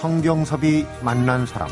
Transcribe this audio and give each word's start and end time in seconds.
성경섭이 0.00 0.86
만난 1.02 1.44
사람 1.44 1.68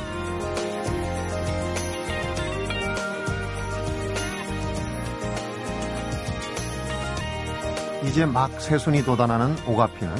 이제 8.02 8.26
막 8.26 8.50
새순이 8.60 9.04
돋아나는 9.04 9.54
오가피는 9.68 10.12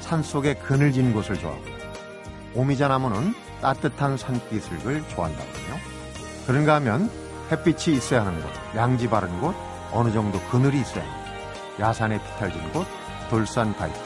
산속의 0.00 0.58
그늘진 0.58 1.14
곳을 1.14 1.38
좋아하고요. 1.38 1.74
오미자 2.54 2.88
나무는 2.88 3.34
따뜻한 3.62 4.18
산기슭을 4.18 5.08
좋아한다거든요. 5.08 5.78
그런가 6.46 6.74
하면 6.74 7.10
햇빛이 7.50 7.96
있어야 7.96 8.26
하는 8.26 8.42
곳, 8.42 8.50
양지 8.76 9.08
바른 9.08 9.40
곳, 9.40 9.54
어느 9.90 10.12
정도 10.12 10.38
그늘이 10.50 10.82
있어야 10.82 11.02
합니다. 11.02 11.30
야산에 11.80 12.18
피탈진 12.22 12.72
곳, 12.72 12.86
돌산 13.30 13.74
바위틈, 13.74 13.98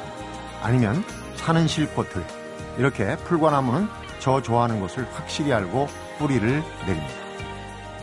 아니면 0.63 1.03
사는 1.35 1.67
실꽃을 1.67 2.38
이렇게 2.79 3.17
풀과 3.17 3.51
나무는 3.51 3.89
저 4.21 4.41
좋아하는 4.41 4.81
곳을 4.81 5.07
확실히 5.13 5.53
알고 5.53 5.89
뿌리를 6.19 6.63
내립니다. 6.87 7.15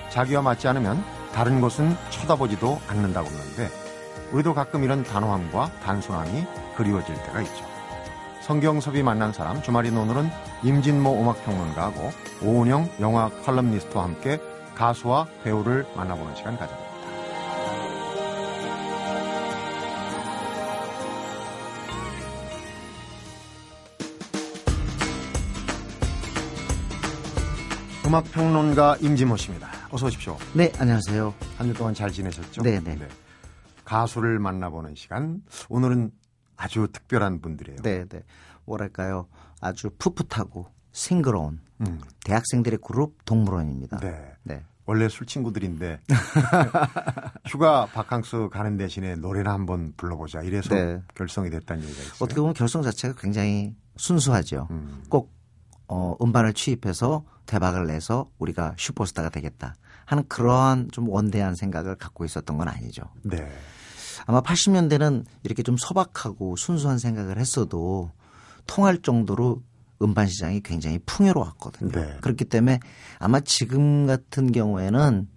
자기와 0.09 0.41
맞지 0.41 0.67
않으면 0.67 1.03
다른 1.33 1.59
곳은 1.59 1.95
쳐다보지도 2.09 2.79
않는다고 2.87 3.29
그러는데 3.29 3.69
우리도 4.31 4.53
가끔 4.53 4.83
이런 4.83 5.03
단호함과 5.03 5.71
단순함이 5.83 6.45
그리워질 6.75 7.15
때가 7.15 7.41
있죠. 7.41 7.65
성경섭이 8.41 9.01
만난 9.01 9.33
사람 9.33 9.61
주말인 9.61 9.97
오늘은 9.97 10.29
임진모 10.63 11.21
음악평론가하고 11.21 12.11
오은영 12.43 12.89
영화 12.99 13.29
컬럼니스트와 13.43 14.03
함께 14.03 14.39
가수와 14.75 15.27
배우를 15.43 15.85
만나보는 15.95 16.35
시간 16.35 16.57
가져봅니다. 16.57 16.94
음악평론가 28.05 28.97
임진모 29.01 29.35
씨입니다. 29.37 29.67
어서 29.91 30.05
오십시오. 30.05 30.37
네, 30.53 30.71
안녕하세요. 30.77 31.33
한 31.57 31.67
주 31.67 31.73
동안 31.73 31.93
잘 31.93 32.11
지내셨죠? 32.11 32.61
네, 32.61 32.79
네. 32.79 32.95
가수를 33.83 34.37
만나보는 34.39 34.93
시간. 34.95 35.41
오늘은 35.69 36.11
아주 36.55 36.87
특별한 36.91 37.41
분들이에요. 37.41 37.79
네, 37.81 38.05
네. 38.05 38.21
뭐랄까요. 38.65 39.27
아주 39.59 39.89
풋풋하고 39.97 40.67
싱그러운 40.91 41.59
음, 41.81 41.99
대학생들의 42.25 42.79
그룹 42.85 43.25
동물원입니다. 43.25 43.99
네. 43.99 44.33
네. 44.43 44.63
원래 44.85 45.09
술 45.09 45.25
친구들인데 45.25 45.99
휴가 47.47 47.87
바캉스 47.87 48.49
가는 48.51 48.77
대신에 48.77 49.15
노래나 49.15 49.51
한번 49.51 49.93
불러보자 49.97 50.41
이래서 50.41 50.75
네. 50.75 51.01
결성이 51.15 51.49
됐다는 51.49 51.83
얘기가 51.83 52.01
있어요. 52.03 52.15
어떻게 52.19 52.39
보면 52.39 52.53
결성 52.53 52.83
자체가 52.83 53.15
굉장히 53.17 53.73
순수하죠. 53.97 54.67
음, 54.69 55.03
꼭 55.09 55.33
어, 55.87 56.15
음반을 56.21 56.53
취입해서 56.53 57.23
대박을 57.45 57.87
내서 57.87 58.29
우리가 58.39 58.75
슈퍼스타가 58.77 59.29
되겠다 59.29 59.75
하는 60.05 60.27
그러한 60.27 60.89
좀 60.91 61.09
원대한 61.09 61.55
생각을 61.55 61.95
갖고 61.95 62.25
있었던 62.25 62.57
건 62.57 62.67
아니죠. 62.67 63.03
네. 63.23 63.47
아마 64.25 64.41
80년대는 64.41 65.25
이렇게 65.43 65.63
좀 65.63 65.77
소박하고 65.77 66.55
순수한 66.55 66.99
생각을 66.99 67.37
했어도 67.37 68.11
통할 68.67 69.01
정도로 69.01 69.61
음반 70.01 70.27
시장이 70.27 70.61
굉장히 70.61 70.99
풍요로웠거든요. 71.05 71.91
네. 71.91 72.17
그렇기 72.21 72.45
때문에 72.45 72.79
아마 73.19 73.39
지금 73.39 74.07
같은 74.07 74.51
경우에는 74.51 75.27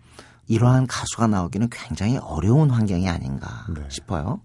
이러한 0.49 0.87
가수가 0.87 1.27
나오기는 1.27 1.69
굉장히 1.71 2.17
어려운 2.19 2.71
환경이 2.71 3.09
아닌가 3.09 3.67
네. 3.75 3.83
싶어요. 3.89 4.41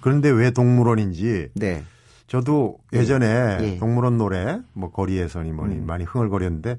그런데 0.00 0.30
왜 0.30 0.50
동물원인지 0.50 1.50
네. 1.54 1.84
저도 2.30 2.78
예전에 2.92 3.58
예. 3.60 3.78
동물원 3.78 4.16
노래 4.16 4.60
뭐 4.72 4.92
거리에서니 4.92 5.50
뭐니 5.50 5.78
음. 5.78 5.86
많이 5.86 6.04
흥얼거렸는데 6.04 6.78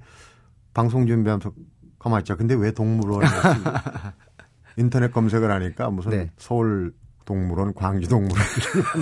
방송 0.73 1.05
준비하면서 1.05 1.51
가만히 1.99 2.21
있자. 2.21 2.37
근데 2.37 2.55
왜 2.55 2.71
동물원 2.71 3.21
인터넷 4.77 5.11
검색을 5.11 5.51
하니까 5.51 5.89
무슨 5.89 6.11
네. 6.11 6.31
서울 6.37 6.93
동물원, 7.25 7.73
광주 7.73 8.07
동물원 8.07 8.45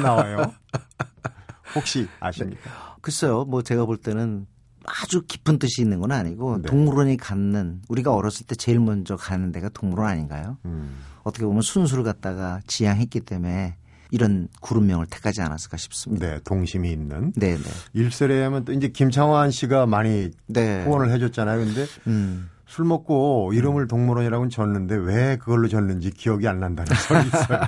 나와요. 0.02 0.52
혹시 1.76 2.08
아십니까? 2.20 2.98
글쎄요, 3.02 3.46
뭐 3.46 3.62
제가 3.62 3.86
볼 3.86 3.98
때는 3.98 4.48
아주 4.86 5.22
깊은 5.28 5.60
뜻이 5.60 5.84
있는 5.84 6.00
건 6.00 6.12
아니고 6.12 6.64
네. 6.64 6.68
동물원이 6.68 7.18
갖는 7.18 7.84
우리가 7.90 8.12
어렸을 8.12 8.48
때 8.48 8.56
제일 8.56 8.80
먼저 8.80 9.16
가는 9.16 9.52
데가 9.52 9.70
동물원 9.70 10.10
아닌가요? 10.10 10.58
음. 10.66 10.98
어떻게 11.22 11.46
보면 11.46 11.62
순수를 11.62 12.04
갖다가 12.04 12.60
지향했기 12.66 13.20
때문에 13.20 13.76
이런 14.12 14.48
그룹명을 14.62 15.06
택하지 15.08 15.42
않았을까 15.42 15.78
싶습니다. 15.78 16.28
네, 16.28 16.40
동심이 16.44 16.92
있는 16.92 17.32
네, 17.36 17.56
네. 17.56 17.64
일설에 17.94 18.44
하면 18.44 18.66
또 18.66 18.74
이제 18.74 18.88
김창완 18.90 19.52
씨가 19.52 19.86
많이 19.86 20.32
네. 20.48 20.84
후원을 20.84 21.12
해줬잖아요. 21.12 21.66
근데 21.66 21.86
음. 22.08 22.50
술 22.66 22.86
먹고 22.86 23.52
이름을 23.54 23.88
동물원이라고는 23.88 24.50
졌는데 24.52 24.96
왜 24.96 25.38
그걸로 25.38 25.68
졌는지 25.68 26.12
기억이 26.12 26.48
안 26.48 26.60
난다는 26.60 26.94
소리 27.08 27.26
있어요. 27.28 27.60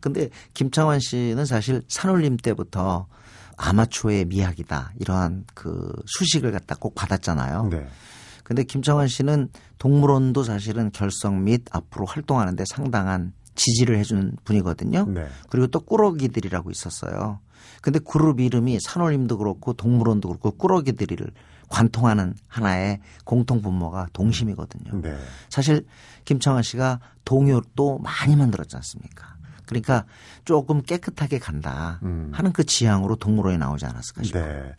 근데 0.00 0.28
김창완 0.54 0.98
씨는 1.00 1.44
사실 1.46 1.82
산울림 1.86 2.36
때부터 2.38 3.06
아마추어의 3.56 4.24
미학이다 4.24 4.92
이러한 4.98 5.44
그 5.54 5.92
수식을 6.06 6.50
갖다 6.50 6.74
꼭 6.74 6.94
받았잖아요. 6.94 7.68
네. 7.70 7.86
근데 8.42 8.64
김창완 8.64 9.06
씨는 9.06 9.48
동물원도 9.78 10.42
사실은 10.42 10.90
결성 10.90 11.44
및 11.44 11.62
앞으로 11.70 12.04
활동하는데 12.06 12.64
상당한 12.66 13.32
지지를 13.54 13.98
해주는 13.98 14.36
분이거든요. 14.44 15.06
네. 15.06 15.26
그리고 15.50 15.66
또 15.66 15.80
꾸러기들이라고 15.80 16.70
있었어요. 16.70 17.40
근데 17.80 17.98
그룹 17.98 18.40
이름이 18.40 18.78
산울림도 18.80 19.38
그렇고 19.38 19.72
동물원도 19.72 20.28
그렇고 20.28 20.52
꾸러기들이를 20.52 21.30
관통하는 21.68 22.34
하나의 22.48 23.00
공통 23.24 23.62
분모가 23.62 24.08
동심이거든요. 24.12 25.00
네. 25.00 25.16
사실 25.48 25.86
김창완 26.24 26.62
씨가 26.62 27.00
동요도 27.24 27.98
많이 27.98 28.36
만들었지 28.36 28.76
않습니까? 28.76 29.36
그러니까 29.66 30.04
조금 30.44 30.82
깨끗하게 30.82 31.38
간다 31.38 31.98
음. 32.02 32.30
하는 32.32 32.52
그 32.52 32.64
지향으로 32.64 33.16
동물원에 33.16 33.56
나오지 33.56 33.86
않았을까 33.86 34.22
싶어요. 34.22 34.44
네. 34.44 34.72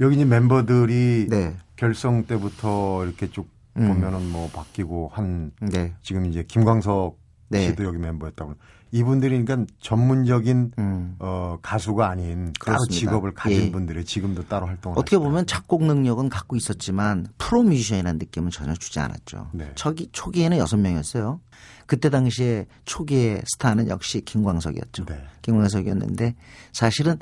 여기 0.00 0.16
이제 0.16 0.24
멤버들이 0.24 1.28
네. 1.30 1.56
결성 1.76 2.24
때부터 2.24 3.04
이렇게 3.04 3.30
쭉 3.30 3.48
음. 3.76 3.88
보면은 3.88 4.30
뭐 4.30 4.48
바뀌고 4.50 5.10
한 5.14 5.50
네. 5.60 5.94
지금 6.02 6.26
이제 6.26 6.44
김광석 6.46 7.18
네. 7.48 7.68
씨도 7.68 7.84
여기 7.84 7.98
멤버였다고. 7.98 8.54
이분들이 8.94 9.44
그러니까 9.44 9.72
전문적인 9.80 10.72
음. 10.78 11.16
어, 11.18 11.58
가수가 11.60 12.08
아닌 12.08 12.52
따로. 12.64 12.78
직업을 12.88 13.34
가진 13.34 13.62
예. 13.62 13.72
분들이 13.72 14.04
지금도 14.04 14.46
따로 14.46 14.66
활동을 14.66 14.96
어떻게 14.96 15.16
하시더라고요. 15.16 15.30
보면 15.30 15.46
작곡 15.46 15.84
능력은 15.84 16.28
갖고 16.28 16.54
있었지만 16.54 17.26
프로 17.36 17.64
뮤지션이라는 17.64 18.18
느낌은 18.18 18.50
전혀 18.50 18.72
주지 18.74 19.00
않았죠. 19.00 19.50
네. 19.52 19.72
초기, 19.74 20.08
초기에는 20.12 20.58
여섯 20.58 20.76
명이었어요. 20.76 21.40
그때 21.86 22.08
당시에 22.08 22.66
초기의 22.84 23.42
스타는 23.54 23.88
역시 23.88 24.20
김광석이었죠. 24.20 25.06
네. 25.06 25.24
김광석이었는데 25.42 26.36
사실은 26.72 27.18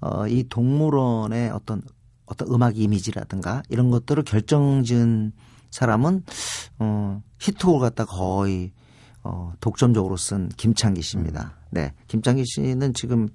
어, 0.00 0.28
이 0.28 0.44
동물원의 0.48 1.50
어떤 1.50 1.82
어떤 2.26 2.48
음악 2.52 2.78
이미지라든가 2.78 3.62
이런 3.68 3.90
것들을 3.90 4.22
결정 4.22 4.84
지은 4.84 5.32
사람은 5.70 6.22
어, 6.78 7.22
히트곡을 7.40 7.80
갖다 7.80 8.04
거의 8.04 8.72
어, 9.26 9.52
독점적으로 9.60 10.16
쓴 10.16 10.48
김창기 10.50 11.02
씨입니다. 11.02 11.54
네, 11.70 11.92
김창기 12.08 12.44
씨는 12.46 12.94
지금 12.94 13.28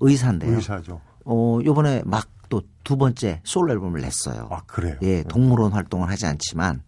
의사인데요. 0.00 0.54
의사죠. 0.56 1.00
어, 1.24 1.58
요번에 1.64 2.02
막 2.04 2.28
또 2.48 2.62
두 2.88 2.96
번째 2.96 3.42
솔로 3.44 3.72
앨범을 3.72 4.00
냈어요. 4.00 4.48
아 4.50 4.62
그래요. 4.66 4.96
예, 5.02 5.22
동물원 5.24 5.72
활동을 5.72 6.08
하지 6.08 6.24
않지만 6.24 6.82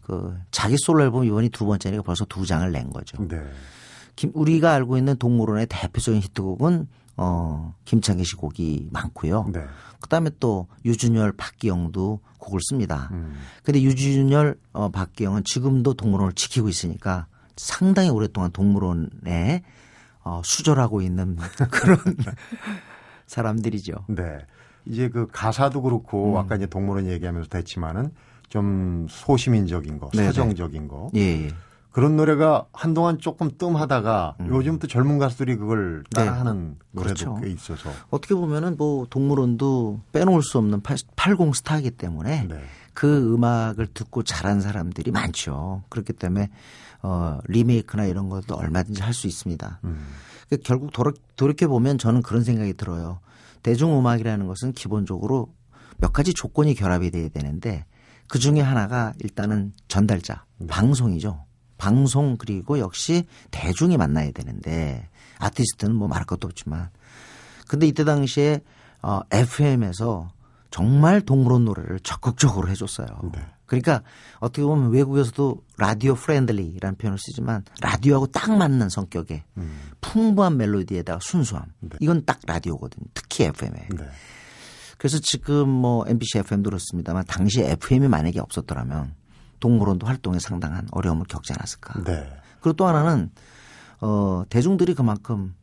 그 0.00 0.34
자기 0.50 0.76
솔로 0.78 1.04
앨범 1.04 1.24
이번이 1.24 1.50
두 1.50 1.66
번째니까 1.66 2.02
벌써 2.02 2.24
두 2.24 2.46
장을 2.46 2.70
낸 2.72 2.90
거죠. 2.90 3.22
네. 3.28 3.42
김, 4.14 4.30
우리가 4.32 4.72
알고 4.72 4.96
있는 4.96 5.16
동물원의 5.16 5.66
대표적인 5.68 6.22
히트곡은 6.22 6.88
어, 7.18 7.74
김창기 7.84 8.24
씨 8.24 8.34
곡이 8.36 8.88
많고요. 8.90 9.50
네. 9.52 9.60
그다음에 10.00 10.30
또 10.40 10.68
유준열, 10.86 11.32
박기영도 11.32 12.20
곡을 12.38 12.60
씁니다. 12.62 13.10
음. 13.12 13.34
근데 13.62 13.82
유준열, 13.82 14.58
어, 14.72 14.88
박기영은 14.90 15.44
지금도 15.44 15.94
동물원을 15.94 16.32
지키고 16.32 16.70
있으니까 16.70 17.26
상당히 17.56 18.10
오랫동안 18.10 18.50
동물원에 18.50 19.62
어, 20.24 20.40
수절하고 20.44 21.02
있는 21.02 21.36
그런 21.70 21.98
사람들이죠. 23.26 23.92
네. 24.08 24.38
이제 24.84 25.08
그 25.08 25.26
가사도 25.30 25.82
그렇고 25.82 26.32
음. 26.32 26.36
아까 26.36 26.56
이제 26.56 26.66
동물원 26.66 27.06
얘기하면서 27.08 27.48
됐지만은 27.48 28.10
좀 28.48 29.06
소시민적인 29.10 29.98
거, 29.98 30.08
네네. 30.10 30.26
서정적인 30.28 30.88
거 30.88 31.10
예, 31.16 31.46
예. 31.46 31.48
그런 31.90 32.14
노래가 32.14 32.66
한동안 32.72 33.18
조금 33.18 33.50
뜸하다가 33.56 34.36
음. 34.40 34.48
요즘 34.50 34.78
또 34.78 34.86
젊은 34.86 35.18
가수들이 35.18 35.56
그걸 35.56 36.04
따라하는 36.14 36.76
노래도 36.92 37.14
그렇죠. 37.14 37.40
꽤 37.42 37.50
있어서 37.50 37.90
어떻게 38.10 38.34
보면은 38.34 38.76
뭐 38.76 39.06
동물원도 39.08 40.02
빼놓을 40.12 40.42
수 40.42 40.58
없는 40.58 40.82
80 40.82 41.54
스타이기 41.54 41.92
때문에 41.92 42.46
네. 42.48 42.60
그 42.92 43.34
음악을 43.34 43.88
듣고 43.88 44.22
자란 44.22 44.60
사람들이 44.60 45.10
많죠. 45.10 45.84
그렇기 45.88 46.12
때문에 46.12 46.50
어 47.02 47.38
리메이크나 47.46 48.06
이런 48.06 48.28
것도 48.28 48.54
얼마든지 48.54 49.02
할 49.02 49.12
수 49.12 49.26
있습니다. 49.26 49.80
음. 49.84 50.06
그 50.48 50.58
결국 50.58 50.92
돌아, 50.92 51.12
돌이켜 51.36 51.68
보면 51.68 51.98
저는 51.98 52.22
그런 52.22 52.44
생각이 52.44 52.74
들어요. 52.74 53.20
대중음악이라는 53.62 54.46
것은 54.46 54.72
기본적으로 54.72 55.52
몇 55.98 56.12
가지 56.12 56.32
조건이 56.34 56.74
결합이 56.74 57.10
돼야 57.10 57.28
되는데 57.28 57.84
그 58.28 58.38
중에 58.38 58.60
하나가 58.60 59.12
일단은 59.20 59.72
전달자, 59.88 60.44
네. 60.58 60.66
방송이죠. 60.66 61.44
방송 61.78 62.36
그리고 62.36 62.78
역시 62.78 63.24
대중이 63.50 63.96
만나야 63.96 64.30
되는데 64.32 65.08
아티스트는 65.38 65.94
뭐 65.94 66.08
말할 66.08 66.24
것도 66.24 66.46
없지만 66.46 66.88
근데 67.68 67.86
이때 67.86 68.04
당시에 68.04 68.60
어, 69.02 69.20
FM에서 69.30 70.30
정말 70.76 71.22
동물원 71.22 71.64
노래를 71.64 72.00
적극적으로 72.00 72.68
해줬어요. 72.68 73.06
네. 73.32 73.40
그러니까 73.64 74.02
어떻게 74.40 74.62
보면 74.62 74.90
외국에서도 74.90 75.64
radio 75.78 76.14
friendly라는 76.14 76.98
표현을 76.98 77.18
쓰지만 77.18 77.64
라디오하고 77.80 78.26
딱 78.26 78.54
맞는 78.54 78.90
성격의 78.90 79.42
음. 79.56 79.80
풍부한 80.02 80.58
멜로디에다가 80.58 81.20
순수함. 81.22 81.64
이건 82.00 82.26
딱 82.26 82.40
라디오거든요. 82.46 83.06
특히 83.14 83.44
FM에. 83.44 83.88
네. 83.88 84.04
그래서 84.98 85.18
지금 85.22 85.66
뭐 85.66 86.04
MBC 86.06 86.40
FM도 86.40 86.68
그렇습니다만 86.68 87.24
당시 87.26 87.62
FM이 87.62 88.06
만약에 88.08 88.38
없었더라면 88.38 89.14
동물원도 89.60 90.06
활동에 90.06 90.38
상당한 90.38 90.86
어려움을 90.90 91.24
겪지 91.26 91.54
않았을까. 91.54 92.02
네. 92.04 92.28
그리고 92.60 92.74
또 92.74 92.86
하나는 92.86 93.30
어 94.02 94.42
대중들이 94.50 94.92
그만큼 94.92 95.54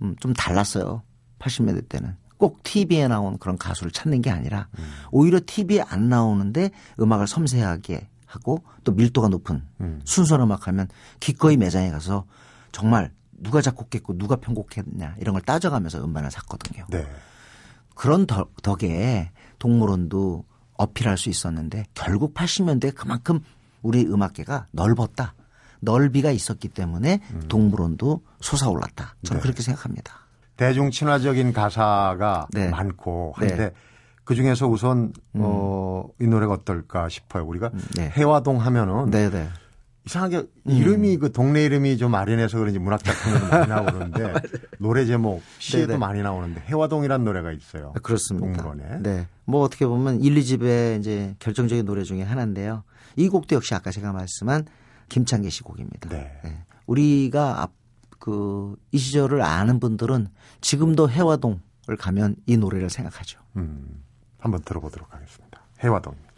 음, 0.00 0.16
좀 0.20 0.32
달랐어요. 0.32 1.02
80년대 1.38 1.86
때는 1.90 2.16
꼭 2.36 2.62
TV에 2.62 3.08
나온 3.08 3.38
그런 3.38 3.56
가수를 3.56 3.92
찾는 3.92 4.22
게 4.22 4.30
아니라 4.30 4.68
오히려 5.10 5.40
TV에 5.44 5.82
안 5.82 6.08
나오는데 6.08 6.70
음악을 7.00 7.26
섬세하게 7.26 8.08
하고 8.26 8.64
또 8.82 8.92
밀도가 8.92 9.28
높은 9.28 9.62
음. 9.80 10.00
순수한 10.04 10.42
음악 10.42 10.66
하면 10.66 10.88
기꺼이 11.20 11.56
매장에 11.56 11.90
가서 11.90 12.24
정말 12.72 13.12
누가 13.32 13.60
작곡했고 13.60 14.18
누가 14.18 14.36
편곡했냐 14.36 15.16
이런 15.20 15.34
걸 15.34 15.42
따져가면서 15.42 16.04
음반을 16.04 16.30
샀거든요. 16.30 16.86
네. 16.90 17.06
그런 17.94 18.26
덕, 18.26 18.60
덕에 18.62 19.30
동물원도 19.58 20.44
어필할 20.76 21.16
수 21.16 21.28
있었는데 21.28 21.84
결국 21.94 22.34
80년대에 22.34 22.94
그만큼 22.94 23.40
우리 23.82 24.04
음악계가 24.04 24.66
넓었다. 24.72 25.34
넓이가 25.80 26.30
있었기 26.30 26.68
때문에 26.68 27.20
동물원도 27.48 28.22
솟아올랐다. 28.40 29.16
저는 29.22 29.40
네. 29.40 29.42
그렇게 29.42 29.62
생각합니다. 29.62 30.23
대중 30.56 30.90
친화적인 30.90 31.52
가사가 31.52 32.48
네. 32.52 32.68
많고 32.68 33.34
네. 33.40 33.48
한데 33.48 33.72
그 34.24 34.34
중에서 34.34 34.66
우선 34.66 35.12
어, 35.34 36.06
이 36.20 36.26
노래가 36.26 36.52
어떨까 36.52 37.08
싶어요. 37.08 37.44
우리가 37.44 37.70
네. 37.96 38.10
해화동 38.16 38.60
하면은 38.60 39.10
네네. 39.10 39.48
이상하게 40.06 40.44
이름이 40.66 41.16
그 41.16 41.32
동네 41.32 41.64
이름이 41.64 41.96
좀 41.96 42.14
아련해서 42.14 42.58
그런지 42.58 42.78
문학 42.78 43.02
작품에도 43.02 43.46
많이 43.48 43.68
나오는데 43.72 44.34
노래 44.78 45.06
제목 45.06 45.42
시에도 45.58 45.88
네네. 45.88 45.98
많이 45.98 46.22
나오는데 46.22 46.60
해화동이라는 46.66 47.24
노래가 47.24 47.52
있어요. 47.52 47.92
아, 47.96 48.00
그렇습니다. 48.00 48.46
동물원에. 48.46 49.02
네. 49.02 49.26
뭐 49.46 49.62
어떻게 49.62 49.86
보면 49.86 50.20
1, 50.20 50.34
2집의 50.34 51.00
이제 51.00 51.34
결정적인 51.38 51.86
노래 51.86 52.02
중에 52.02 52.22
하나인데요. 52.22 52.84
이 53.16 53.28
곡도 53.28 53.56
역시 53.56 53.74
아까 53.74 53.90
제가 53.90 54.12
말씀한 54.12 54.66
김창계 55.08 55.48
씨 55.48 55.62
곡입니다. 55.62 56.10
네. 56.10 56.38
우리가 56.86 57.62
앞, 57.62 57.72
그, 58.24 58.74
이 58.90 58.96
시절을 58.96 59.42
아는 59.42 59.78
분들은 59.80 60.28
지금도 60.62 61.10
해화동을 61.10 61.60
가면 61.98 62.36
이 62.46 62.56
노래를 62.56 62.88
생각하죠. 62.88 63.38
음, 63.56 64.02
한번 64.38 64.62
들어보도록 64.62 65.12
하겠습니다. 65.12 65.60
해화동입니다. 65.82 66.33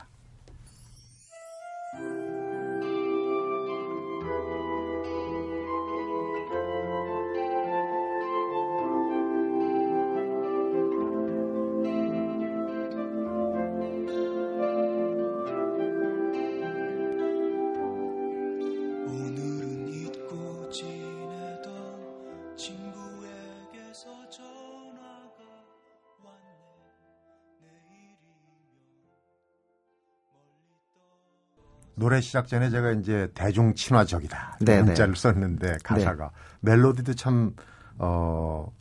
노래 32.16 32.20
시작 32.22 32.48
전에 32.48 32.70
제가 32.70 32.92
이제 32.92 33.28
대중 33.34 33.74
친화적이다 33.74 34.58
네, 34.62 34.82
문자를 34.82 35.16
썼는데 35.16 35.78
가사가 35.84 36.30
멜로디도 36.60 37.14
참 37.14 37.52
어. 37.98 38.72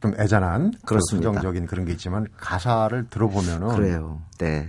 좀 0.00 0.14
애잔한 0.18 0.72
그 0.72 0.80
그렇습니다. 0.86 1.28
수정적인 1.28 1.66
그런 1.66 1.84
게 1.84 1.92
있지만 1.92 2.26
가사를 2.36 3.08
들어보면은 3.08 3.68
그래요. 3.68 4.20
네. 4.38 4.68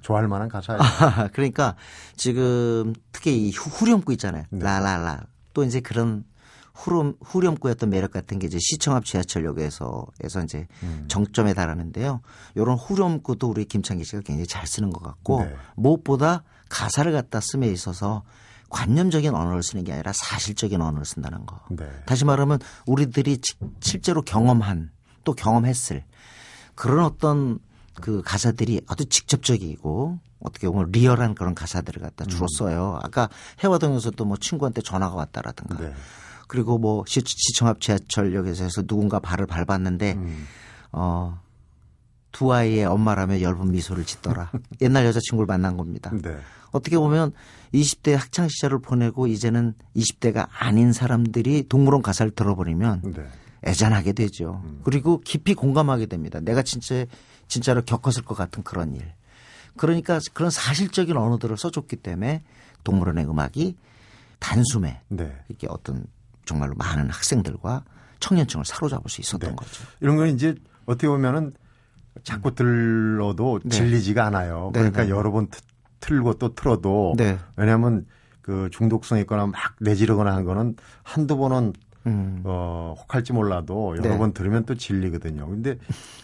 좋아할 0.00 0.26
만한 0.26 0.48
가사예요. 0.48 0.80
그러니까 1.32 1.76
지금 2.16 2.92
특히 3.12 3.46
이 3.46 3.52
후- 3.52 3.70
후렴구 3.70 4.12
있잖아요. 4.14 4.44
네. 4.50 4.64
라라라. 4.64 5.20
또 5.54 5.62
이제 5.62 5.78
그런 5.80 6.24
후렴, 6.74 7.14
후렴구였던 7.20 7.88
매력 7.90 8.10
같은 8.10 8.40
게 8.40 8.48
이제 8.48 8.58
시청 8.60 8.96
앞 8.96 9.04
지하철역에서 9.04 10.06
에서 10.24 10.42
이제 10.42 10.66
음. 10.82 11.04
정점에 11.06 11.54
달하는데요. 11.54 12.20
요런 12.56 12.76
후렴구도 12.78 13.48
우리 13.48 13.64
김창기 13.64 14.02
씨가 14.04 14.22
굉장히 14.22 14.46
잘 14.48 14.66
쓰는 14.66 14.90
것 14.90 15.02
같고 15.04 15.44
네. 15.44 15.54
무엇보다 15.76 16.42
가사를 16.68 17.10
갖다 17.12 17.40
씀에 17.40 17.68
있어서 17.68 18.22
관념적인 18.70 19.34
언어를 19.34 19.62
쓰는 19.62 19.84
게 19.84 19.92
아니라 19.92 20.12
사실적인 20.14 20.80
언어를 20.82 21.04
쓴다는 21.06 21.46
거. 21.46 21.60
네. 21.70 21.88
다시 22.06 22.24
말하면 22.24 22.58
우리들이 22.86 23.38
지- 23.38 23.54
실제로 23.80 24.22
경험한 24.22 24.90
또 25.24 25.32
경험했을 25.34 26.04
그런 26.74 27.04
어떤 27.04 27.58
그 28.00 28.22
가사들이 28.22 28.82
아주 28.86 29.06
직접적이고 29.06 30.18
어떻게 30.40 30.68
보면 30.68 30.90
리얼한 30.92 31.34
그런 31.34 31.54
가사들을 31.54 32.00
갖다 32.02 32.24
주로 32.26 32.46
써요. 32.58 32.98
아까 33.02 33.28
혜화동에서도 33.64 34.22
뭐 34.24 34.36
친구한테 34.36 34.82
전화가 34.82 35.16
왔다라든가 35.16 35.78
네. 35.78 35.94
그리고 36.46 36.78
뭐 36.78 37.04
시, 37.06 37.20
시청 37.24 37.68
앞 37.68 37.80
지하철역에서 37.80 38.64
해서 38.64 38.82
누군가 38.82 39.18
발을 39.18 39.46
밟았는데 39.46 40.12
음. 40.14 40.46
어, 40.92 41.40
두 42.32 42.52
아이의 42.52 42.84
엄마라며 42.84 43.40
엷은 43.40 43.70
미소를 43.72 44.04
짓더라. 44.04 44.50
옛날 44.80 45.06
여자친구를 45.06 45.46
만난 45.46 45.76
겁니다. 45.76 46.10
네. 46.22 46.38
어떻게 46.70 46.98
보면 46.98 47.32
20대 47.72 48.12
학창 48.12 48.48
시절을 48.48 48.80
보내고 48.80 49.26
이제는 49.26 49.74
20대가 49.96 50.48
아닌 50.50 50.92
사람들이 50.92 51.64
동물원 51.68 52.02
가사를 52.02 52.32
들어버리면 52.32 53.14
네. 53.14 53.26
애잔하게 53.64 54.12
되죠. 54.12 54.62
그리고 54.84 55.20
깊이 55.20 55.54
공감하게 55.54 56.06
됩니다. 56.06 56.40
내가 56.40 56.62
진짜 56.62 57.04
진짜로 57.48 57.82
겪었을 57.82 58.22
것 58.22 58.36
같은 58.36 58.62
그런 58.62 58.94
일. 58.94 59.12
그러니까 59.76 60.20
그런 60.34 60.50
사실적인 60.50 61.16
언어들을 61.16 61.56
써줬기 61.56 61.96
때문에 61.96 62.42
동물원의 62.84 63.28
음악이 63.28 63.76
단숨에 64.38 65.00
네. 65.08 65.36
이렇게 65.48 65.66
어떤 65.70 66.06
정말로 66.44 66.74
많은 66.76 67.10
학생들과 67.10 67.84
청년층을 68.20 68.64
사로잡을 68.64 69.10
수 69.10 69.20
있었던 69.20 69.50
네. 69.50 69.56
거죠. 69.56 69.84
이런 70.00 70.16
건 70.16 70.28
이제 70.28 70.54
어떻게 70.86 71.08
보면은 71.08 71.52
자꾸 72.22 72.54
들어도 72.54 73.60
네. 73.64 73.70
질리지가 73.70 74.26
않아요. 74.26 74.70
네, 74.72 74.80
그러니까 74.80 75.04
네. 75.04 75.10
여러 75.10 75.30
번 75.30 75.48
트- 75.48 75.60
틀고 76.00 76.34
또 76.34 76.54
틀어도 76.54 77.14
네. 77.16 77.38
왜냐하면 77.56 78.06
그 78.42 78.68
중독성 78.72 79.18
있거나 79.20 79.46
막 79.46 79.54
내지르거나 79.80 80.34
한 80.34 80.44
거는 80.44 80.76
한두 81.02 81.36
번은 81.36 81.72
음. 82.06 82.40
어, 82.44 82.94
혹할지 82.98 83.32
몰라도 83.32 83.96
여러 83.98 84.10
네. 84.10 84.18
번 84.18 84.32
들으면 84.32 84.64
또 84.64 84.74
질리거든요. 84.74 85.46
근데 85.48 85.76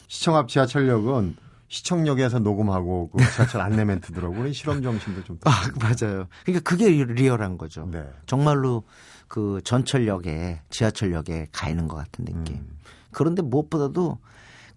시청 0.08 0.36
앞 0.36 0.48
지하철역은 0.48 1.36
시청역에서 1.68 2.38
녹음하고 2.38 3.10
그 3.10 3.18
지하철 3.32 3.60
안내 3.60 3.84
멘트 3.84 4.12
들어오고 4.12 4.36
그런 4.38 4.52
실험 4.52 4.82
정신도 4.82 5.24
좀. 5.24 5.38
아, 5.44 5.50
맞아요. 5.80 6.28
그러니까 6.44 6.62
그게 6.68 6.88
리- 6.88 7.04
리얼한 7.04 7.58
거죠. 7.58 7.88
네. 7.90 8.04
정말로 8.26 8.84
그 9.26 9.60
전철역에 9.64 10.60
지하철역에 10.70 11.48
가 11.50 11.68
있는 11.68 11.88
것 11.88 11.96
같은 11.96 12.24
느낌. 12.26 12.56
음. 12.56 12.68
그런데 13.10 13.42
무엇보다도 13.42 14.18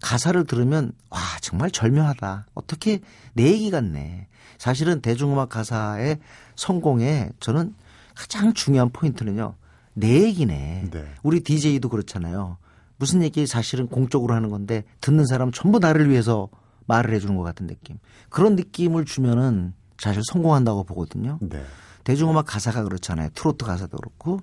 가사를 0.00 0.44
들으면 0.44 0.92
와 1.10 1.20
정말 1.40 1.70
절묘하다. 1.70 2.46
어떻게 2.54 3.00
내 3.32 3.44
얘기 3.44 3.70
같네. 3.70 4.28
사실은 4.58 5.00
대중음악 5.00 5.48
가사의 5.48 6.18
성공에 6.56 7.30
저는 7.40 7.74
가장 8.14 8.52
중요한 8.52 8.90
포인트는요. 8.90 9.54
내 9.94 10.22
얘기네. 10.22 10.88
네. 10.90 11.14
우리 11.22 11.40
DJ도 11.40 11.88
그렇잖아요. 11.88 12.58
무슨 12.96 13.22
얘기 13.22 13.46
사실은 13.46 13.86
공적으로 13.86 14.34
하는 14.34 14.50
건데 14.50 14.84
듣는 15.00 15.24
사람 15.26 15.52
전부 15.52 15.78
나를 15.78 16.10
위해서 16.10 16.48
말을 16.86 17.14
해주는 17.14 17.36
것 17.36 17.42
같은 17.42 17.66
느낌. 17.66 17.98
그런 18.28 18.56
느낌을 18.56 19.04
주면은 19.04 19.74
사실 19.98 20.22
성공한다고 20.24 20.84
보거든요. 20.84 21.38
네. 21.40 21.64
대중음악 22.04 22.46
가사가 22.46 22.84
그렇잖아요. 22.84 23.28
트로트 23.34 23.64
가사도 23.64 23.98
그렇고 23.98 24.40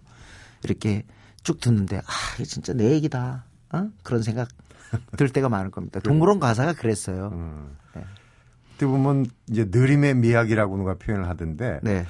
이렇게 0.64 1.04
쭉 1.44 1.60
듣는데 1.60 1.98
아 1.98 2.12
이게 2.36 2.46
진짜 2.46 2.74
내 2.74 2.92
얘기다. 2.92 3.46
어? 3.74 3.90
그런 4.04 4.22
생각 4.22 4.50
들 5.18 5.30
때가 5.30 5.50
많을 5.50 5.72
겁니다. 5.72 6.00
동물원 6.00 6.39
가사가 6.39 6.74
그랬어요. 6.74 7.30
음. 7.34 7.75
네. 7.96 8.04
어떻게 8.70 8.86
보면 8.86 9.25
이제 9.50 9.65
느림의 9.70 10.15
미학이라고 10.15 10.75
누가 10.77 10.96
표현을 10.96 11.27
하던데 11.30 11.80
네, 11.82 12.06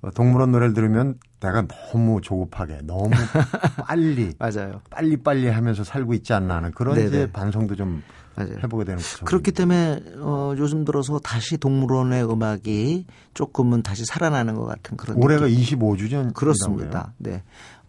어, 0.00 0.10
동물원 0.10 0.52
노래를 0.52 0.74
들으면 0.74 1.18
내가 1.40 1.66
너무 1.66 2.20
조급하게 2.20 2.80
너무 2.84 3.10
빨리 3.86 4.32
맞아요. 4.38 4.80
빨리 4.90 5.16
빨리 5.16 5.48
하면서 5.48 5.82
살고 5.84 6.14
있지 6.14 6.32
않나 6.32 6.56
하는 6.56 6.70
그런 6.72 6.94
네네. 6.94 7.08
이제 7.08 7.32
반성도 7.32 7.74
좀 7.74 8.02
맞아요. 8.36 8.54
해보게 8.62 8.84
되는 8.84 8.98
거죠. 8.98 9.24
그렇기 9.24 9.50
때문에 9.50 10.00
어, 10.18 10.54
요즘 10.56 10.84
들어서 10.84 11.18
다시 11.18 11.58
동물원의 11.58 12.30
음악이 12.30 13.06
조금은 13.34 13.82
다시 13.82 14.04
살아나는 14.04 14.54
것 14.54 14.66
같은 14.66 14.96
그런 14.96 15.16
올해가 15.20 15.46
느낌. 15.46 15.78
25주년 15.80 16.32
그렇습니다. 16.34 17.12
네, 17.18 17.42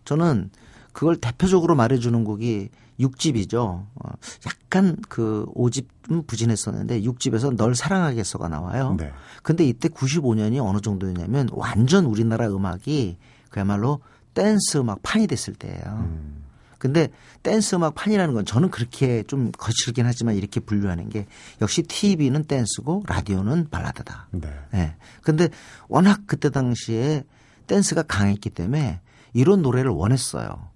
저는 0.05 0.49
그걸 0.93 1.15
대표적으로 1.17 1.75
말해주는 1.75 2.23
곡이 2.23 2.69
6집이죠. 2.99 3.57
어, 3.57 4.09
약간 4.45 4.97
그 5.07 5.45
5집은 5.55 6.27
부진했었는데 6.27 7.01
6집에서 7.01 7.55
널 7.55 7.75
사랑하겠어가 7.75 8.49
나와요. 8.49 8.95
네. 8.97 9.11
근데 9.43 9.65
이때 9.65 9.89
95년이 9.89 10.63
어느 10.63 10.79
정도였냐면 10.81 11.49
완전 11.51 12.05
우리나라 12.05 12.47
음악이 12.47 13.17
그야말로 13.49 14.01
댄스 14.33 14.77
음악 14.77 15.01
판이 15.01 15.27
됐을 15.27 15.53
때예요. 15.53 15.81
음. 15.85 16.43
근데 16.77 17.09
댄스 17.43 17.75
음악 17.75 17.93
판이라는 17.95 18.33
건 18.33 18.45
저는 18.45 18.71
그렇게 18.71 19.23
좀 19.23 19.51
거칠긴 19.51 20.05
하지만 20.05 20.35
이렇게 20.35 20.59
분류하는 20.61 21.09
게 21.09 21.27
역시 21.61 21.83
TV는 21.83 22.45
댄스고 22.45 23.03
라디오는 23.05 23.69
발라드다. 23.69 24.29
네. 24.31 24.49
예. 24.75 24.95
근데 25.21 25.49
워낙 25.89 26.21
그때 26.25 26.49
당시에 26.49 27.23
댄스가 27.67 28.03
강했기 28.03 28.49
때문에 28.49 29.01
이런 29.33 29.61
노래를 29.61 29.91
원했어요. 29.91 30.69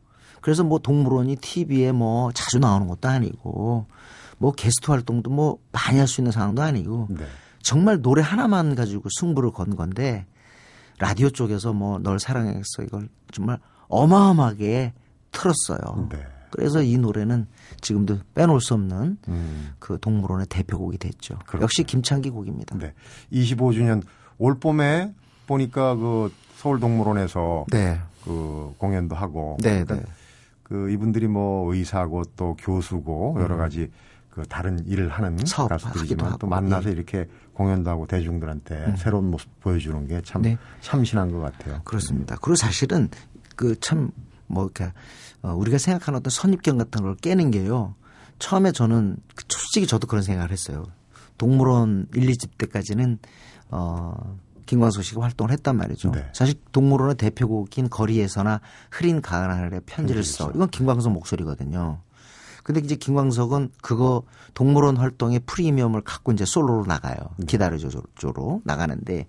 그래서 0.43 0.61
뭐 0.63 0.77
동물원이 0.77 1.37
TV에 1.37 1.93
뭐 1.93 2.31
자주 2.33 2.59
나오는 2.59 2.85
것도 2.87 3.07
아니고 3.07 3.85
뭐 4.37 4.51
게스트 4.51 4.91
활동도 4.91 5.29
뭐 5.31 5.57
많이 5.71 5.97
할 5.97 6.05
수 6.07 6.19
있는 6.19 6.33
상황도 6.33 6.61
아니고 6.61 7.07
네. 7.11 7.25
정말 7.61 8.01
노래 8.01 8.21
하나만 8.21 8.75
가지고 8.75 9.07
승부를 9.19 9.51
건 9.51 9.77
건데 9.77 10.25
라디오 10.99 11.29
쪽에서 11.29 11.71
뭐 11.71 11.97
널 11.99 12.19
사랑했어 12.19 12.83
이걸 12.83 13.07
정말 13.31 13.57
어마어마하게 13.87 14.91
틀었어요. 15.31 16.09
네. 16.11 16.19
그래서 16.51 16.83
이 16.83 16.97
노래는 16.97 17.47
지금도 17.79 18.19
빼놓을 18.35 18.59
수 18.59 18.73
없는 18.73 19.17
음. 19.29 19.73
그 19.79 19.97
동물원의 19.99 20.47
대표곡이 20.47 20.97
됐죠. 20.97 21.35
그렇군요. 21.47 21.63
역시 21.63 21.83
김창기 21.85 22.29
곡입니다. 22.31 22.77
네. 22.77 22.93
25주년 23.31 24.03
올 24.37 24.59
봄에 24.59 25.13
보니까 25.47 25.95
그 25.95 26.31
서울 26.57 26.81
동물원에서 26.81 27.65
네. 27.71 27.97
그 28.25 28.73
공연도 28.77 29.15
하고 29.15 29.57
네, 29.61 29.83
그러니까 29.83 29.95
네. 29.95 30.03
그 30.73 30.89
이분들이 30.89 31.27
뭐 31.27 31.71
의사고 31.71 32.23
또 32.35 32.55
교수고 32.55 33.37
여러 33.39 33.57
가지 33.57 33.91
그 34.31 34.43
다른 34.49 34.83
일을 34.87 35.09
하는 35.09 35.37
음. 35.37 35.67
가수들이지만 35.69 36.39
또 36.39 36.47
만나서 36.47 36.89
예. 36.89 36.93
이렇게 36.93 37.29
공연도 37.53 37.91
하고 37.91 38.07
대중들한테 38.07 38.95
새로운 38.97 39.29
모습 39.29 39.47
보여주는 39.59 40.07
게참 40.07 40.41
네. 40.41 40.57
참신한 40.81 41.31
것 41.31 41.39
같아요. 41.41 41.81
그렇습니다. 41.83 42.35
그리고 42.41 42.55
사실은 42.55 43.09
그 43.55 43.75
참 43.79 44.11
뭐 44.47 44.63
이렇게 44.65 44.91
어, 45.41 45.53
우리가 45.53 45.77
생각하는 45.77 46.19
어떤 46.19 46.29
선입견 46.31 46.77
같은 46.77 47.01
걸 47.03 47.15
깨는 47.15 47.51
게요. 47.51 47.95
처음에 48.39 48.71
저는 48.71 49.17
그 49.35 49.43
솔직히 49.49 49.87
저도 49.87 50.07
그런 50.07 50.23
생각을 50.23 50.51
했어요. 50.51 50.85
동물원 51.37 52.07
1, 52.13 52.27
2집 52.27 52.57
때까지는 52.57 53.19
어 53.69 54.37
김광석 54.65 55.03
씨가 55.03 55.21
활동을 55.21 55.51
했단 55.51 55.77
말이죠. 55.77 56.11
네. 56.11 56.25
사실 56.33 56.55
동물원의 56.71 57.15
대표곡인 57.15 57.89
거리에서나 57.89 58.61
흐린 58.91 59.21
가을 59.21 59.51
하늘에 59.51 59.79
편지를 59.85 60.23
써. 60.23 60.51
이건 60.53 60.69
김광석 60.69 61.11
목소리거든요. 61.13 61.99
근데 62.63 62.79
이제 62.79 62.95
김광석은 62.95 63.71
그거 63.81 64.23
동물원 64.53 64.95
활동의 64.97 65.41
프리미엄을 65.45 66.01
갖고 66.01 66.31
이제 66.31 66.45
솔로로 66.45 66.85
나가요. 66.85 67.17
기다려줘로 67.45 68.61
나가는데 68.63 69.27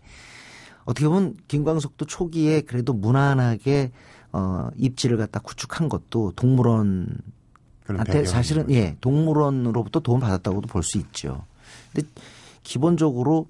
어떻게 0.85 1.09
보면 1.09 1.37
김광석도 1.49 2.05
초기에 2.07 2.61
그래도 2.61 2.93
무난하게 2.93 3.91
어 4.33 4.69
입지를 4.77 5.17
갖다 5.17 5.41
구축한 5.41 5.89
것도 5.89 6.33
동물원 6.37 7.19
그런 7.85 7.99
한테 8.01 8.13
배경이 8.13 8.27
사실은 8.29 8.71
예 8.71 8.97
동물원으로부터 9.01 10.01
도움 10.01 10.21
받았다고도 10.21 10.69
볼 10.69 10.83
수 10.83 10.99
있죠. 10.99 11.45
근데 11.93 12.09
기본적으로 12.63 13.49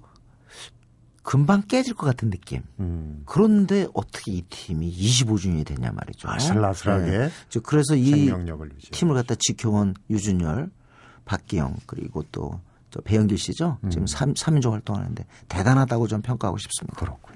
금방 1.25 1.63
깨질 1.63 1.95
것 1.95 2.05
같은 2.05 2.29
느낌. 2.29 2.61
음. 2.79 3.23
그런데 3.25 3.87
어떻게 3.95 4.31
이 4.31 4.41
팀이 4.43 4.95
25주년이 4.95 5.65
됐냐 5.65 5.91
말이죠. 5.91 6.29
아슬아슬하게 6.29 7.09
네. 7.17 7.29
저 7.49 7.59
그래서 7.61 7.95
이. 7.95 8.31
팀을 8.91 9.15
갖다 9.15 9.33
지켜온 9.37 9.95
유준열, 10.11 10.69
박기영 11.25 11.77
그리고 11.87 12.21
또저 12.31 13.01
배영길 13.03 13.39
씨죠. 13.39 13.79
음. 13.83 13.89
지금 13.89 14.05
3, 14.05 14.35
인조 14.55 14.71
활동하는데 14.71 15.25
대단하다고 15.49 16.07
좀 16.07 16.21
평가하고 16.21 16.59
싶습니다. 16.59 16.95
그렇고요. 16.99 17.35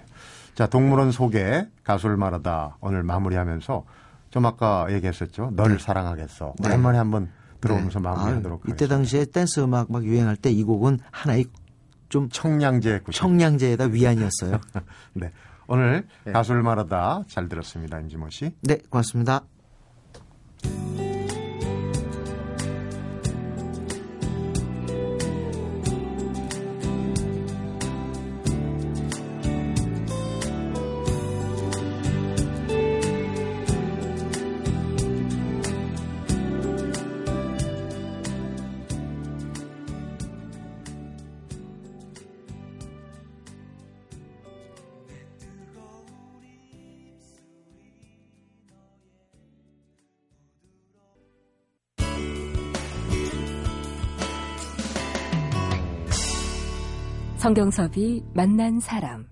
자, 0.53 0.67
동물원 0.67 1.11
소개 1.11 1.67
가수를 1.83 2.15
말하다 2.15 2.77
오늘 2.81 3.01
마무리하면서 3.01 3.85
좀 4.29 4.45
아까 4.45 4.85
얘기했었죠. 4.93 5.51
널 5.55 5.79
사랑하겠어. 5.79 6.53
네. 6.59 6.67
오랜만에 6.67 6.99
한번 6.99 7.29
들어오면서 7.59 7.99
네. 7.99 8.03
마무리하도록 8.03 8.61
이때 8.65 8.71
하겠습니다. 8.71 8.95
당시에 8.95 9.25
댄스 9.25 9.61
음악 9.61 9.91
막 9.91 10.03
유행할 10.03 10.35
때 10.35 10.51
이 10.51 10.63
곡은 10.63 10.99
하나의 11.09 11.45
좀 12.09 12.29
청량제. 12.29 13.01
청량제에다 13.11 13.85
위안이었어요. 13.85 14.59
네. 15.13 15.31
오늘 15.67 16.07
네. 16.25 16.31
가수를 16.31 16.63
말하다 16.63 17.25
잘 17.27 17.47
들었습니다. 17.47 17.99
임지모 17.99 18.29
씨. 18.31 18.51
네, 18.61 18.79
고맙습니다. 18.89 19.45
성경섭이 57.39 58.25
만난 58.33 58.81
사람. 58.81 59.29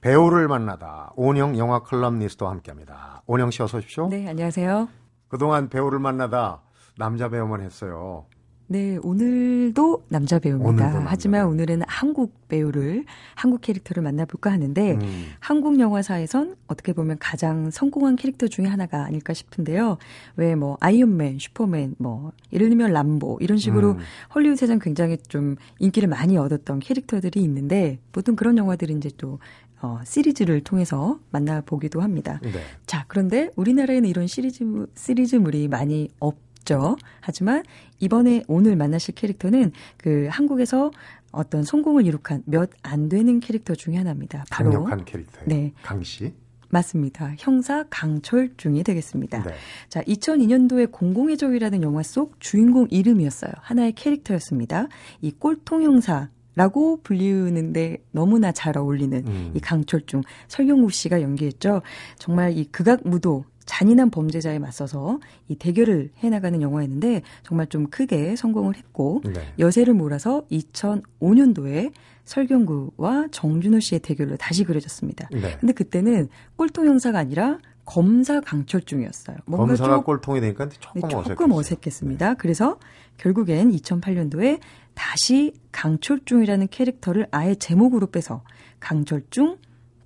배우를 0.00 0.48
만나다 0.48 1.12
오은영 1.14 1.56
영화 1.56 1.78
컬럼니스트와 1.78 2.50
함께합니다. 2.50 3.22
오은영 3.26 3.52
씨 3.52 3.62
어서 3.62 3.78
오십시오. 3.78 4.08
네, 4.08 4.28
안녕하세요. 4.28 4.88
그동안 5.28 5.68
배우를 5.68 6.00
만나다 6.00 6.62
남자 6.98 7.28
배우만 7.28 7.60
했어요. 7.60 8.26
네, 8.66 8.96
오늘도 9.02 10.04
남자 10.08 10.38
배우입니다. 10.38 10.68
오늘도 10.68 10.84
남자 10.84 11.10
하지만 11.10 11.42
배우. 11.42 11.50
오늘은 11.50 11.82
한국 11.86 12.48
배우를, 12.48 13.04
한국 13.34 13.60
캐릭터를 13.60 14.02
만나볼까 14.02 14.50
하는데, 14.50 14.92
음. 14.92 15.24
한국 15.38 15.78
영화사에선 15.78 16.56
어떻게 16.66 16.94
보면 16.94 17.18
가장 17.20 17.70
성공한 17.70 18.16
캐릭터 18.16 18.48
중에 18.48 18.66
하나가 18.66 19.04
아닐까 19.04 19.34
싶은데요. 19.34 19.98
왜 20.36 20.54
뭐, 20.54 20.78
아이언맨, 20.80 21.38
슈퍼맨, 21.40 21.96
뭐, 21.98 22.32
예를 22.52 22.70
들면 22.70 22.92
람보, 22.92 23.38
이런 23.42 23.58
식으로 23.58 23.92
음. 23.92 23.98
헐리우드에선 24.34 24.78
굉장히 24.78 25.18
좀 25.28 25.56
인기를 25.78 26.08
많이 26.08 26.38
얻었던 26.38 26.78
캐릭터들이 26.80 27.42
있는데, 27.42 27.98
보통 28.12 28.34
그런 28.34 28.56
영화들은 28.56 28.96
이제 28.96 29.10
또, 29.18 29.40
어, 29.82 30.00
시리즈를 30.04 30.62
통해서 30.62 31.18
만나보기도 31.30 32.00
합니다. 32.00 32.40
네. 32.42 32.52
자, 32.86 33.04
그런데 33.08 33.50
우리나라에는 33.56 34.08
이런 34.08 34.26
시리즈, 34.26 34.64
시리즈물이 34.94 35.68
많이 35.68 36.08
없 36.18 36.43
죠. 36.64 36.96
하지만 37.20 37.62
이번에 38.00 38.42
오늘 38.48 38.76
만나실 38.76 39.14
캐릭터는 39.14 39.72
그 39.96 40.28
한국에서 40.30 40.90
어떤 41.32 41.62
성공을 41.64 42.06
이룩한 42.06 42.42
몇 42.46 42.70
안 42.82 43.08
되는 43.08 43.40
캐릭터 43.40 43.74
중에 43.74 43.96
하나입니다. 43.96 44.44
바로 44.50 44.70
강력한 44.70 45.04
캐릭터예요. 45.04 45.46
네. 45.48 45.72
강 45.82 46.02
씨. 46.02 46.32
맞습니다. 46.70 47.34
형사 47.38 47.84
강철중이 47.88 48.82
되겠습니다. 48.82 49.42
네. 49.44 49.54
자, 49.88 50.02
2002년도에 50.02 50.90
공공의 50.90 51.36
적이라는 51.36 51.82
영화 51.82 52.02
속 52.02 52.40
주인공 52.40 52.86
이름이었어요. 52.90 53.52
하나의 53.60 53.92
캐릭터였습니다. 53.92 54.88
이 55.20 55.30
꼴통 55.32 55.82
형사 55.84 56.30
라고 56.56 57.00
불리우는데 57.02 57.98
너무나 58.12 58.52
잘 58.52 58.78
어울리는 58.78 59.24
음. 59.26 59.50
이 59.54 59.60
강철중 59.60 60.22
설경구 60.46 60.90
씨가 60.90 61.20
연기했죠. 61.20 61.82
정말 62.18 62.56
이 62.56 62.64
극악 62.66 63.00
무도 63.04 63.44
잔인한 63.74 64.08
범죄자에 64.10 64.60
맞서서 64.60 65.18
이 65.48 65.56
대결을 65.56 66.10
해나가는 66.18 66.62
영화였는데 66.62 67.22
정말 67.42 67.66
좀 67.66 67.88
크게 67.88 68.36
성공을 68.36 68.76
했고 68.76 69.20
네. 69.24 69.52
여세를 69.58 69.94
몰아서 69.94 70.44
2005년도에 70.52 71.90
설경구와 72.24 73.28
정준호 73.32 73.80
씨의 73.80 73.98
대결로 73.98 74.36
다시 74.36 74.62
그려졌습니다. 74.62 75.28
네. 75.32 75.56
근데 75.58 75.72
그때는 75.72 76.28
꼴통 76.54 76.86
형사가 76.86 77.18
아니라 77.18 77.58
검사 77.84 78.40
강철중이었어요. 78.40 79.38
뭔가 79.44 79.66
검사가 79.66 79.96
좀 79.96 80.04
꼴통이 80.04 80.40
되니까 80.40 80.68
네, 80.68 80.76
조금 80.78 81.00
조금 81.00 81.18
어색했어요. 81.24 81.48
네. 81.48 81.54
어색했습니다. 81.54 82.34
그래서 82.34 82.78
결국엔 83.18 83.72
2008년도에 83.72 84.60
다시 84.94 85.52
강철중이라는 85.72 86.68
캐릭터를 86.68 87.26
아예 87.32 87.56
제목으로 87.56 88.06
빼서 88.06 88.44
강철중 88.78 89.58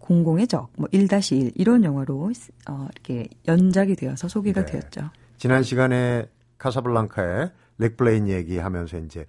공공의 0.09 0.47
적, 0.47 0.71
뭐 0.79 0.88
1-1 0.88 1.53
이런 1.55 1.85
영화로 1.85 2.33
어, 2.71 2.88
이렇게 2.95 3.29
연작이 3.47 3.95
되어서 3.95 4.27
소개가 4.27 4.65
네. 4.65 4.73
되었죠. 4.73 5.11
지난 5.37 5.62
시간에 5.62 6.27
카사블랑카의 6.57 7.53
릭 7.76 7.90
블레인 7.90 8.26
얘기하면서 8.29 9.00
이제 9.00 9.27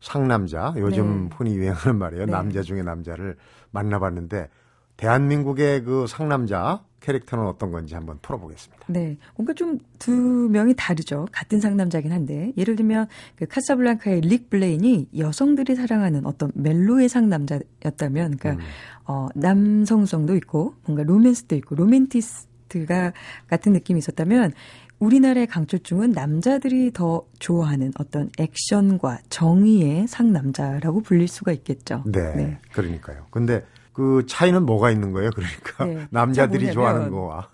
상남자 0.00 0.74
요즘 0.78 1.28
네. 1.28 1.36
흔히 1.36 1.54
유행하는 1.54 1.96
말이에요. 1.98 2.26
네. 2.26 2.32
남자 2.32 2.62
중에 2.62 2.82
남자를 2.82 3.36
만나봤는데 3.70 4.48
대한민국의 4.96 5.84
그 5.84 6.06
상남자 6.06 6.82
캐릭터는 7.00 7.46
어떤 7.46 7.70
건지 7.70 7.94
한번 7.94 8.18
풀어보겠습니다. 8.20 8.86
네, 8.88 9.16
뭔가 9.36 9.52
좀 9.54 9.78
두 9.98 10.48
명이 10.50 10.74
다르죠. 10.76 11.26
같은 11.32 11.60
상남자긴 11.60 12.12
한데 12.12 12.52
예를 12.56 12.76
들면 12.76 13.06
그 13.36 13.46
카사블랑카의 13.46 14.20
릭 14.22 14.50
블레인이 14.50 15.08
여성들이 15.16 15.74
사랑하는 15.74 16.26
어떤 16.26 16.52
멜로의 16.54 17.08
상남자였다면, 17.08 18.36
그러니까 18.36 18.52
음. 18.52 18.68
어, 19.06 19.28
남성성도 19.34 20.36
있고 20.36 20.74
뭔가 20.84 21.02
로맨스도 21.02 21.56
있고 21.56 21.74
로맨티스트가 21.76 23.12
같은 23.46 23.72
느낌이 23.72 23.98
있었다면 23.98 24.52
우리나라의 24.98 25.46
강철중은 25.46 26.12
남자들이 26.12 26.90
더 26.92 27.26
좋아하는 27.38 27.92
어떤 27.98 28.30
액션과 28.38 29.18
정의의 29.28 30.06
상남자라고 30.08 31.02
불릴 31.02 31.28
수가 31.28 31.52
있겠죠. 31.52 32.02
네, 32.06 32.58
그러니까요. 32.72 33.26
근데 33.30 33.64
그 33.96 34.24
차이는 34.26 34.66
뭐가 34.66 34.90
있는 34.90 35.12
거예요? 35.12 35.30
그러니까 35.30 35.86
네. 35.86 36.06
남자들이 36.12 36.70
좋아하는 36.70 37.10
거와 37.10 37.48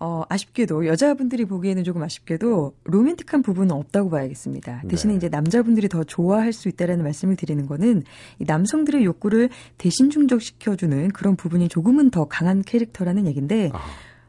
어, 0.00 0.24
아쉽게도 0.28 0.86
여자분들이 0.86 1.44
보기에는 1.44 1.84
조금 1.84 2.02
아쉽게도 2.02 2.74
로맨틱한 2.82 3.42
부분은 3.42 3.70
없다고 3.70 4.10
봐야겠습니다. 4.10 4.82
대신에 4.88 5.12
네. 5.12 5.16
이제 5.18 5.28
남자분들이 5.28 5.88
더 5.88 6.02
좋아할 6.02 6.52
수 6.52 6.68
있다라는 6.68 7.04
말씀을 7.04 7.36
드리는 7.36 7.64
거는 7.66 8.02
이 8.40 8.44
남성들의 8.44 9.04
욕구를 9.04 9.50
대신 9.78 10.10
충족시켜주는 10.10 11.10
그런 11.10 11.36
부분이 11.36 11.68
조금은 11.68 12.10
더 12.10 12.24
강한 12.24 12.62
캐릭터라는 12.62 13.28
얘기인데 13.28 13.70
아, 13.72 13.78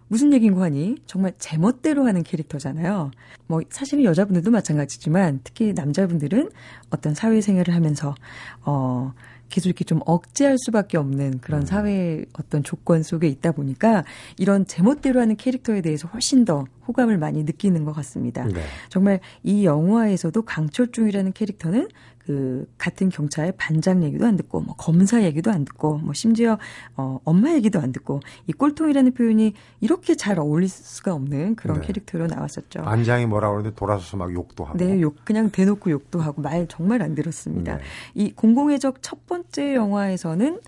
무슨 0.07 0.33
얘기인고 0.33 0.61
하니 0.61 0.97
정말 1.07 1.33
제멋대로 1.39 2.05
하는 2.05 2.21
캐릭터잖아요. 2.21 3.09
뭐 3.47 3.61
사실은 3.71 4.03
여자분들도 4.03 4.51
마찬가지지만 4.51 5.39
특히 5.43 5.73
남자분들은 5.73 6.51
어떤 6.91 7.15
사회생활을 7.15 7.73
하면서 7.73 8.13
어 8.63 9.13
계속 9.49 9.69
이렇게 9.69 9.85
좀 9.85 9.99
억제할 10.05 10.57
수밖에 10.57 10.97
없는 10.97 11.39
그런 11.39 11.61
음. 11.61 11.65
사회 11.65 12.25
어떤 12.33 12.63
조건 12.63 13.03
속에 13.03 13.27
있다 13.27 13.51
보니까 13.51 14.03
이런 14.37 14.65
제멋대로 14.65 15.21
하는 15.21 15.35
캐릭터에 15.35 15.81
대해서 15.81 16.07
훨씬 16.07 16.45
더 16.45 16.65
호감을 16.87 17.17
많이 17.17 17.43
느끼는 17.43 17.85
것 17.85 17.93
같습니다. 17.93 18.45
네. 18.45 18.61
정말 18.89 19.19
이 19.43 19.65
영화에서도 19.65 20.41
강철중이라는 20.41 21.33
캐릭터는 21.33 21.89
그 22.25 22.67
같은 22.79 23.09
경찰 23.09 23.51
반장 23.55 24.03
얘기도 24.03 24.25
안 24.25 24.35
듣고 24.35 24.61
뭐 24.61 24.75
검사 24.75 25.21
얘기도 25.21 25.51
안 25.51 25.63
듣고 25.63 25.99
뭐 25.99 26.13
심지어 26.13 26.57
어 26.97 27.19
엄마 27.23 27.53
얘기도 27.53 27.79
안 27.79 27.91
듣고 27.91 28.19
이 28.47 28.51
꼴통이라는 28.51 29.13
표현이 29.13 29.53
이렇게 29.79 30.15
잘 30.15 30.39
어울릴 30.39 30.67
수가 30.67 31.13
없는 31.13 31.55
그런 31.55 31.81
네. 31.81 31.87
캐릭터로 31.87 32.25
나왔었죠. 32.25 32.81
반장이 32.81 33.27
뭐라 33.27 33.49
그러는데 33.51 33.75
돌아서서 33.75 34.17
막 34.17 34.33
욕도 34.33 34.65
하고. 34.65 34.77
네, 34.79 34.99
욕 35.01 35.23
그냥 35.23 35.51
대놓고 35.51 35.91
욕도 35.91 36.19
하고 36.19 36.41
말 36.41 36.65
정말 36.67 37.03
안 37.03 37.13
들었습니다. 37.13 37.77
네. 37.77 37.83
이 38.15 38.31
공공의 38.31 38.79
적 38.79 38.95
첫 39.01 39.27
번째 39.27 39.75
영화에서는 39.75 40.59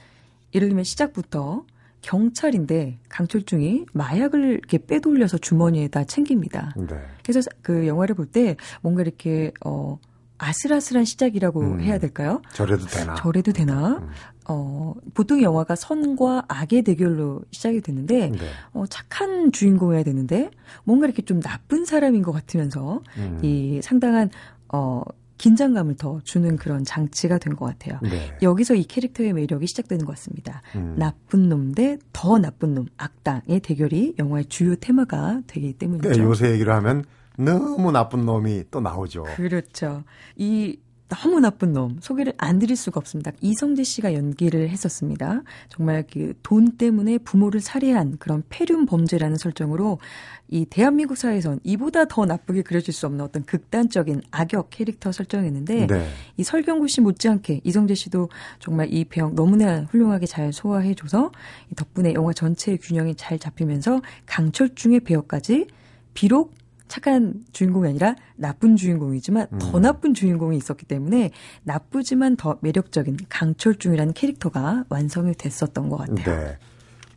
예를 0.53 0.67
들면 0.67 0.83
시작부터 0.83 1.65
경찰인데 2.01 2.99
강철중이 3.09 3.85
마약을 3.93 4.51
이렇게 4.51 4.77
빼돌려서 4.77 5.37
주머니에다 5.37 6.05
챙깁니다. 6.05 6.73
네. 6.77 6.95
그래서 7.23 7.49
그 7.61 7.87
영화를 7.87 8.15
볼 8.15 8.27
때 8.27 8.55
뭔가 8.81 9.01
이렇게 9.01 9.51
어 9.65 9.99
아슬아슬한 10.37 11.05
시작이라고 11.05 11.61
음. 11.61 11.81
해야 11.81 11.97
될까요? 11.97 12.41
저래도 12.53 12.85
되나? 12.85 13.15
저래도 13.15 13.51
되나? 13.51 13.97
음. 13.97 14.09
어 14.49 14.93
보통 15.13 15.41
영화가 15.41 15.75
선과 15.75 16.45
악의 16.47 16.83
대결로 16.83 17.41
시작이 17.51 17.81
되는데 17.81 18.29
네. 18.29 18.37
어 18.73 18.85
착한 18.87 19.51
주인공이어야 19.51 20.03
되는데 20.03 20.51
뭔가 20.83 21.05
이렇게 21.07 21.21
좀 21.23 21.41
나쁜 21.41 21.85
사람인 21.85 22.21
것 22.21 22.31
같으면서 22.31 23.01
음. 23.17 23.39
이 23.41 23.79
상당한 23.81 24.29
어 24.71 25.01
긴장감을 25.37 25.95
더 25.95 26.19
주는 26.23 26.55
그런 26.57 26.83
장치가 26.83 27.37
된 27.37 27.55
것 27.55 27.65
같아요. 27.65 27.99
네. 28.03 28.35
여기서 28.41 28.75
이 28.75 28.83
캐릭터의 28.83 29.33
매력이 29.33 29.65
시작되는 29.67 30.05
것 30.05 30.11
같습니다. 30.13 30.61
음. 30.75 30.95
나쁜 30.97 31.49
놈 31.49 31.73
대 31.73 31.97
더 32.13 32.37
나쁜 32.39 32.73
놈, 32.75 32.87
악당의 32.97 33.59
대결이 33.61 34.15
영화의 34.19 34.45
주요 34.45 34.75
테마가 34.75 35.41
되기 35.47 35.73
때문이죠. 35.73 36.09
네, 36.09 36.19
요새 36.19 36.51
얘기를 36.51 36.73
하면 36.73 37.03
너무 37.37 37.91
나쁜 37.91 38.25
놈이 38.25 38.63
또 38.71 38.79
나오죠. 38.81 39.23
그렇죠. 39.35 40.03
이 40.35 40.79
너무 41.09 41.39
나쁜 41.39 41.73
놈 41.73 41.97
소개를 42.01 42.33
안 42.37 42.59
드릴 42.59 42.75
수가 42.75 42.99
없습니다. 42.99 43.31
이성재 43.41 43.83
씨가 43.83 44.13
연기를 44.13 44.69
했었습니다. 44.69 45.41
정말 45.69 46.03
그 46.03 46.33
돈 46.43 46.77
때문에 46.77 47.17
부모를 47.17 47.59
살해한 47.59 48.17
그런 48.19 48.43
폐륜 48.49 48.85
범죄라는 48.85 49.37
설정으로 49.37 49.99
이 50.47 50.65
대한민국 50.65 51.17
사회에선 51.17 51.59
이보다 51.63 52.05
더 52.05 52.25
나쁘게 52.25 52.61
그려질 52.61 52.93
수 52.93 53.05
없는 53.05 53.23
어떤 53.23 53.43
극단적인 53.43 54.21
악역 54.31 54.69
캐릭터 54.69 55.11
설정이었는데 55.11 55.87
네. 55.87 56.07
이 56.37 56.43
설경구 56.43 56.87
씨 56.87 57.01
못지않게 57.01 57.61
이성재 57.63 57.95
씨도 57.95 58.29
정말 58.59 58.87
이 58.93 59.03
배역 59.03 59.35
너무나 59.35 59.81
훌륭하게 59.91 60.25
잘 60.25 60.53
소화해줘서 60.53 61.31
이 61.71 61.75
덕분에 61.75 62.13
영화 62.13 62.31
전체의 62.31 62.77
균형이 62.77 63.15
잘 63.15 63.37
잡히면서 63.37 64.01
강철중의 64.25 65.01
배역까지 65.01 65.67
비록 66.13 66.53
착한 66.87 67.33
주인공이 67.51 67.89
아니라 67.89 68.15
나쁜 68.35 68.75
주인공이지만 68.75 69.47
더 69.59 69.77
음. 69.77 69.81
나쁜 69.81 70.13
주인공이 70.13 70.57
있었기 70.57 70.85
때문에 70.85 71.31
나쁘지만 71.63 72.35
더 72.35 72.57
매력적인 72.61 73.17
강철중이라는 73.29 74.13
캐릭터가 74.13 74.85
완성이 74.89 75.33
됐었던 75.33 75.89
것 75.89 75.97
같아요. 75.97 76.23
네. 76.25 76.57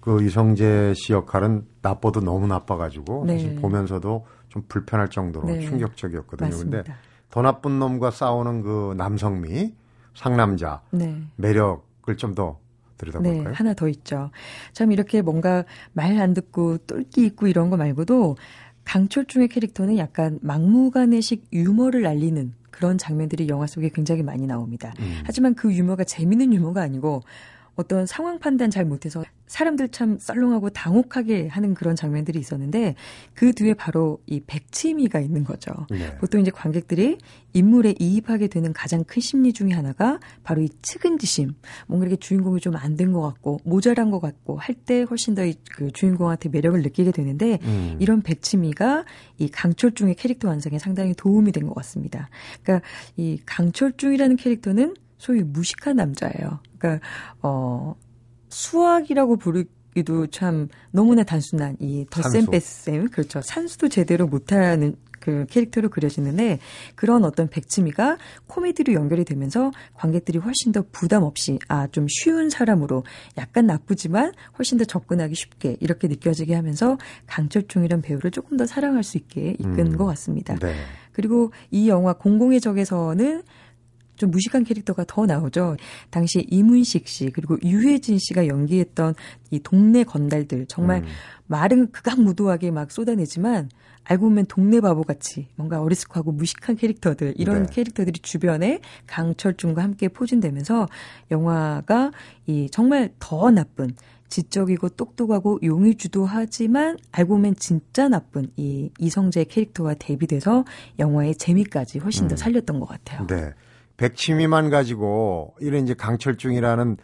그 0.00 0.22
이성재 0.22 0.94
씨 0.96 1.12
역할은 1.12 1.66
나빠도 1.82 2.20
너무 2.20 2.46
나빠가지고 2.46 3.24
네. 3.26 3.34
사실 3.34 3.56
보면서도 3.56 4.26
좀 4.48 4.62
불편할 4.68 5.08
정도로 5.08 5.46
네. 5.46 5.60
충격적이었거든요. 5.60 6.50
근데 6.50 6.76
맞습니다. 6.78 6.96
더 7.30 7.42
나쁜 7.42 7.78
놈과 7.78 8.10
싸우는 8.10 8.62
그 8.62 8.94
남성미, 8.96 9.74
상남자 10.14 10.82
네. 10.90 11.22
매력을 11.36 12.16
좀더 12.16 12.58
네, 12.58 13.12
들여다볼까요? 13.12 13.54
하나 13.54 13.74
더 13.74 13.88
있죠. 13.88 14.30
참 14.72 14.92
이렇게 14.92 15.22
뭔가 15.22 15.64
말 15.92 16.18
안 16.18 16.34
듣고 16.34 16.78
똘끼 16.78 17.24
있고 17.26 17.46
이런 17.46 17.70
거 17.70 17.76
말고도 17.76 18.36
강철중의 18.90 19.46
캐릭터는 19.46 19.98
약간 19.98 20.40
막무가내식 20.42 21.46
유머를 21.52 22.08
알리는 22.08 22.52
그런 22.72 22.98
장면들이 22.98 23.46
영화 23.48 23.68
속에 23.68 23.88
굉장히 23.94 24.24
많이 24.24 24.48
나옵니다. 24.48 24.92
음. 24.98 25.20
하지만 25.24 25.54
그 25.54 25.72
유머가 25.72 26.02
재밌는 26.02 26.52
유머가 26.52 26.82
아니고 26.82 27.22
어떤 27.80 28.06
상황 28.06 28.38
판단 28.38 28.70
잘 28.70 28.84
못해서 28.84 29.24
사람들 29.46 29.88
참 29.88 30.16
썰렁하고 30.20 30.70
당혹하게 30.70 31.48
하는 31.48 31.74
그런 31.74 31.96
장면들이 31.96 32.38
있었는데 32.38 32.94
그 33.34 33.52
뒤에 33.52 33.74
바로 33.74 34.20
이 34.26 34.40
백치미가 34.46 35.18
있는 35.18 35.42
거죠. 35.42 35.72
네. 35.90 36.16
보통 36.18 36.40
이제 36.40 36.52
관객들이 36.52 37.18
인물에 37.52 37.94
이입하게 37.98 38.46
되는 38.46 38.72
가장 38.72 39.02
큰 39.02 39.20
심리 39.20 39.52
중에 39.52 39.70
하나가 39.72 40.20
바로 40.44 40.62
이 40.62 40.68
측은지심. 40.82 41.54
뭔가 41.88 42.06
이렇게 42.06 42.20
주인공이 42.20 42.60
좀 42.60 42.76
안 42.76 42.96
된 42.96 43.12
것 43.12 43.22
같고 43.22 43.58
모자란 43.64 44.10
것 44.10 44.20
같고 44.20 44.56
할 44.58 44.74
때 44.74 45.02
훨씬 45.02 45.34
더 45.34 45.42
그 45.72 45.90
주인공한테 45.90 46.48
매력을 46.48 46.80
느끼게 46.82 47.10
되는데 47.10 47.58
음. 47.62 47.96
이런 47.98 48.22
백치미가 48.22 49.04
이 49.38 49.48
강철중의 49.48 50.14
캐릭터 50.14 50.48
완성에 50.48 50.78
상당히 50.78 51.12
도움이 51.14 51.50
된 51.52 51.66
것 51.66 51.74
같습니다. 51.74 52.28
그러니까 52.62 52.86
이 53.16 53.38
강철중이라는 53.46 54.36
캐릭터는 54.36 54.94
소위 55.18 55.42
무식한 55.42 55.96
남자예요. 55.96 56.60
그러니까 56.80 57.06
어 57.42 57.94
수학이라고 58.48 59.36
부르기도 59.36 60.26
참 60.28 60.68
너무나 60.90 61.22
단순한 61.22 61.76
이 61.80 62.06
덧셈 62.10 62.46
산수. 62.46 62.50
뺄셈 62.50 63.08
그렇죠. 63.10 63.40
산수도 63.42 63.88
제대로 63.88 64.26
못하는 64.26 64.96
그 65.20 65.44
캐릭터로 65.50 65.90
그려지는데 65.90 66.58
그런 66.94 67.24
어떤 67.26 67.46
백치미가 67.48 68.16
코미디로 68.46 68.94
연결이 68.94 69.26
되면서 69.26 69.70
관객들이 69.92 70.38
훨씬 70.38 70.72
더 70.72 70.82
부담 70.90 71.24
없이 71.24 71.58
아 71.68 71.86
좀 71.92 72.06
쉬운 72.08 72.48
사람으로 72.48 73.04
약간 73.36 73.66
나쁘지만 73.66 74.32
훨씬 74.58 74.78
더 74.78 74.84
접근하기 74.84 75.34
쉽게 75.34 75.76
이렇게 75.80 76.08
느껴지게 76.08 76.54
하면서 76.54 76.96
강철중이란 77.26 78.00
배우를 78.00 78.30
조금 78.30 78.56
더 78.56 78.64
사랑할 78.64 79.02
수 79.04 79.18
있게 79.18 79.56
이끈 79.58 79.78
음. 79.92 79.96
것 79.98 80.06
같습니다. 80.06 80.54
네. 80.58 80.74
그리고 81.12 81.52
이 81.70 81.88
영화 81.90 82.14
공공의 82.14 82.60
적에서는 82.62 83.42
좀 84.20 84.30
무식한 84.30 84.64
캐릭터가 84.64 85.04
더 85.08 85.24
나오죠. 85.24 85.76
당시 86.10 86.46
이문식 86.50 87.08
씨 87.08 87.30
그리고 87.30 87.56
유해진 87.64 88.18
씨가 88.18 88.46
연기했던 88.46 89.14
이 89.50 89.60
동네 89.60 90.04
건달들 90.04 90.66
정말 90.66 90.98
음. 90.98 91.08
말은 91.46 91.90
극악무도하게 91.90 92.70
막 92.70 92.90
쏟아내지만 92.90 93.70
알고 94.04 94.26
보면 94.26 94.46
동네 94.46 94.80
바보같이 94.80 95.48
뭔가 95.56 95.80
어리숙하고 95.80 96.32
무식한 96.32 96.76
캐릭터들 96.76 97.34
이런 97.38 97.64
네. 97.64 97.68
캐릭터들이 97.72 98.20
주변에 98.20 98.80
강철중과 99.06 99.82
함께 99.82 100.08
포진되면서 100.08 100.86
영화가 101.30 102.12
이 102.46 102.68
정말 102.70 103.10
더 103.18 103.50
나쁜 103.50 103.94
지적이고 104.28 104.90
똑똑하고 104.90 105.58
용의주도 105.62 106.26
하지만 106.26 106.98
알고 107.10 107.34
보면 107.34 107.56
진짜 107.56 108.08
나쁜 108.08 108.50
이 108.56 108.90
이성재 108.98 109.44
캐릭터와 109.44 109.94
대비돼서 109.94 110.64
영화의 110.98 111.36
재미까지 111.36 111.98
훨씬 111.98 112.28
더 112.28 112.34
음. 112.34 112.36
살렸던 112.36 112.80
것 112.80 112.86
같아요. 112.86 113.26
네. 113.26 113.52
백치미만 114.00 114.70
가지고 114.70 115.54
이런 115.60 115.84
이제 115.84 115.92
강철중이라는 115.92 116.96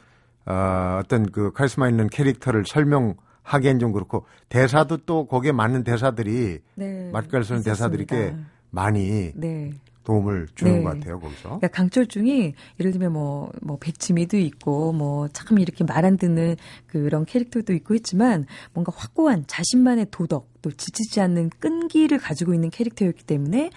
어, 0.46 1.00
어떤 1.02 1.30
그 1.30 1.52
카리스마 1.52 1.90
있는 1.90 2.08
캐릭터를 2.08 2.64
설명하기엔 2.66 3.78
좀 3.80 3.92
그렇고 3.92 4.24
대사도 4.48 4.98
또 5.04 5.26
거기에 5.26 5.52
맞는 5.52 5.84
대사들이 5.84 6.60
네, 6.74 7.10
맛깔 7.12 7.44
쓰는 7.44 7.62
대사들이 7.62 8.06
꽤. 8.06 8.34
많이 8.70 9.32
네. 9.34 9.72
도움을 10.04 10.46
주는 10.54 10.78
네. 10.78 10.82
것 10.82 10.90
같아요 10.90 11.20
거기서. 11.20 11.42
그러니까 11.42 11.68
강철중이 11.68 12.54
예를 12.80 12.92
들면 12.92 13.12
뭐, 13.12 13.50
뭐, 13.60 13.76
백치미도 13.78 14.36
있고, 14.36 14.92
뭐, 14.92 15.26
참 15.28 15.58
이렇게 15.58 15.82
말 15.84 16.04
안 16.04 16.16
듣는 16.16 16.54
그런 16.86 17.24
캐릭터도 17.24 17.72
있고 17.72 17.94
했지만, 17.94 18.46
뭔가 18.72 18.92
확고한 18.94 19.44
자신만의 19.48 20.06
도덕, 20.12 20.48
또 20.62 20.70
지치지 20.70 21.20
않는 21.20 21.50
끈기를 21.58 22.18
가지고 22.18 22.54
있는 22.54 22.70
캐릭터였기 22.70 23.24
때문에 23.24 23.70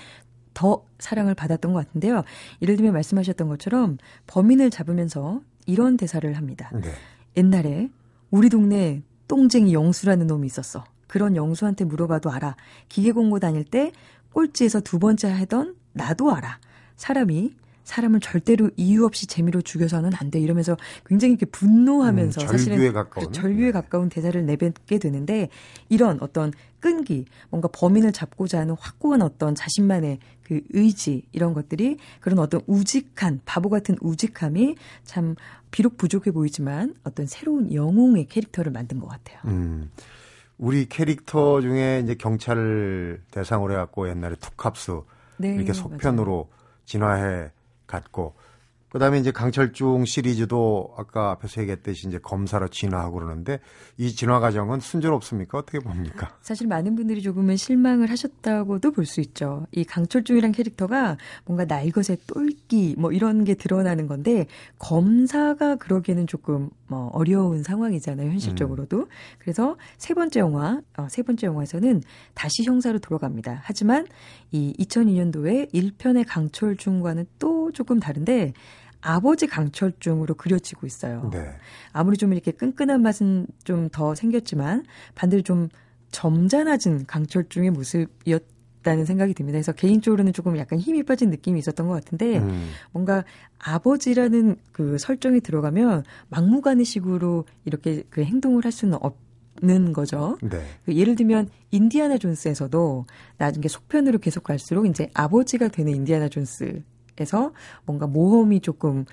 더 0.60 0.84
사랑을 1.00 1.36
받았던 1.36 1.72
것 1.72 1.88
같은데요. 1.88 2.26
예를 2.62 2.76
들면 2.76 2.92
말씀하셨던 2.92 3.48
것처럼 3.48 3.98
범인을 4.28 4.70
잡으면서 4.70 5.40
이런 5.66 5.96
대사를 5.96 6.32
합니다. 6.34 6.70
네. 6.74 6.92
옛날에 7.38 7.90
우리 8.30 8.50
동네 8.50 9.02
똥쟁이 9.30 9.74
영수라는 9.74 10.28
놈이 10.28 10.46
있었어. 10.48 10.84
그런 11.08 11.38
영수한테 11.38 11.86
물어봐도 11.86 12.30
알아. 12.30 12.58
기계 12.90 13.14
공고 13.14 13.40
다닐 13.40 13.64
때 13.64 13.94
꼴찌에서 14.34 14.82
두 14.82 15.00
번째 15.00 15.30
하던 15.30 15.76
나도 15.94 16.36
알아. 16.36 16.60
사람이 16.98 17.56
사람을 17.86 18.20
절대로 18.20 18.70
이유 18.76 19.06
없이 19.06 19.28
재미로 19.28 19.62
죽여서는 19.62 20.12
안 20.14 20.30
돼. 20.30 20.42
이러면서 20.42 20.76
굉장히 21.06 21.36
이렇게 21.36 21.46
분노하면서 21.46 22.42
음, 22.42 22.48
사실은 22.48 22.78
절규에 22.78 22.92
가까운. 22.92 23.28
그 23.28 23.32
절규에 23.32 23.72
가까운 23.72 24.10
대사를 24.10 24.46
내뱉게 24.46 25.00
되는데 25.00 25.48
이런 25.88 26.20
어떤 26.22 26.52
끈기, 26.80 27.26
뭔가 27.50 27.68
범인을 27.72 28.12
잡고자 28.12 28.60
하는 28.60 28.76
확고한 28.80 29.22
어떤 29.22 29.56
자신만의 29.56 30.20
그 30.44 30.62
의지 30.70 31.24
이런 31.32 31.54
것들이 31.54 31.98
그런 32.20 32.40
어떤 32.40 32.62
우직한 32.66 33.40
바보 33.46 33.70
같은 33.70 33.96
우직함이 34.02 34.76
참 35.04 35.36
비록 35.72 35.98
부족해 35.98 36.32
보이지만 36.32 36.96
어떤 37.04 37.28
새로운 37.28 37.74
영웅의 37.74 38.26
캐릭터를 38.26 38.72
만든 38.72 39.00
것 39.00 39.08
같아요. 39.08 39.40
음. 39.46 39.92
우리 40.58 40.88
캐릭터 40.88 41.62
중에 41.62 42.02
이제 42.04 42.16
경찰을 42.16 43.22
대상으로 43.32 43.74
해갖고 43.74 44.10
옛날에 44.10 44.36
투캅스 44.36 45.02
네, 45.38 45.56
이렇게 45.56 45.72
속편으로 45.72 46.50
진화해 46.86 47.52
갔고 47.88 48.34
그다음에 48.90 49.20
이제 49.20 49.32
강철중 49.32 50.06
시리즈도 50.06 50.94
아까 50.98 51.32
앞에서 51.32 51.62
얘기했듯이 51.62 52.08
이제 52.08 52.18
검사로 52.18 52.70
진화하고 52.70 53.20
그러는데 53.20 53.60
이 53.98 54.12
진화 54.16 54.40
과정은 54.40 54.80
순조롭습니까? 54.80 55.58
어떻게 55.58 55.80
봅니까? 55.80 56.36
사실 56.42 56.68
많은 56.68 56.96
분들이 56.96 57.22
조금은 57.22 57.58
실망을 57.58 58.10
하셨다고도 58.10 58.92
볼 58.92 59.10
수 59.10 59.22
있죠. 59.22 59.66
이 59.72 59.84
강철중이란 59.84 60.52
캐릭터가 60.52 61.18
뭔가 61.46 61.66
날것의 61.66 62.20
똘끼 62.28 62.96
뭐 62.98 63.12
이런 63.12 63.44
게 63.44 63.56
드러나는 63.56 64.06
건데 64.08 64.46
검사가 64.78 65.78
그러기에는 65.78 66.28
조금 66.28 66.70
뭐 66.88 67.08
어려운 67.08 67.64
상황이잖아요 67.64 68.30
현실적으로도. 68.30 69.08
그래서 69.40 69.78
세 69.98 70.14
번째 70.14 70.40
영화, 70.40 70.82
어, 70.98 71.08
세 71.10 71.24
번째 71.24 71.48
영화에서는 71.48 72.02
다시 72.34 72.64
형사로 72.64 73.00
돌아갑니다. 73.00 73.62
하지만 73.64 74.06
이 74.52 74.74
2002년도에 74.80 75.74
1편의 75.74 76.26
강철중과는 76.28 77.26
또 77.40 77.59
조금 77.72 78.00
다른데 78.00 78.54
아버지 79.02 79.48
강철중으로 79.48 80.36
그려지고 80.36 80.86
있어요. 80.86 81.30
네. 81.32 81.40
아무리 81.94 82.18
좀 82.18 82.34
이렇게 82.34 82.52
끈끈한 82.52 83.02
맛은 83.02 83.48
좀 83.64 83.90
더 83.92 84.14
생겼지만 84.16 84.84
반대로 85.16 85.42
좀 85.42 85.70
점잖아진 86.12 87.06
강철중의 87.06 87.72
모습이었 87.72 88.44
다는 88.82 89.04
생각이 89.04 89.34
듭니다. 89.34 89.58
그래서 89.58 89.74
개인적으로는 89.74 90.32
조금 90.32 90.58
약간 90.58 90.80
힘이 90.80 91.04
빠진 91.04 91.30
느낌이 91.30 91.60
있었던 91.60 91.88
것 91.88 91.94
같은데 91.96 92.38
음. 92.40 92.70
뭔가 92.92 93.26
아버지라는 93.60 94.56
그 94.72 94.98
설정이 94.98 95.42
들어가면 95.42 96.04
막무가내 96.30 96.86
식으로 96.86 97.44
이렇게 97.66 98.04
그 98.10 98.24
행동을 98.24 98.64
할 98.64 98.72
수는 98.72 98.98
없는 99.02 99.92
거죠. 99.92 100.38
네. 100.42 100.62
그 100.86 100.96
예를 100.96 101.16
들면 101.18 101.50
인디아나 101.72 102.18
존스에서도 102.18 103.06
나중에 103.38 103.68
속편으로 103.68 104.20
계속 104.20 104.44
갈수록 104.46 104.86
이제 104.86 105.10
아버지가 105.14 105.68
되는 105.68 105.94
인디아나 105.94 106.30
존스 106.30 106.82
에서 107.20 107.52
뭔가 107.86 108.08
모험이 108.08 108.60
조금 108.62 109.06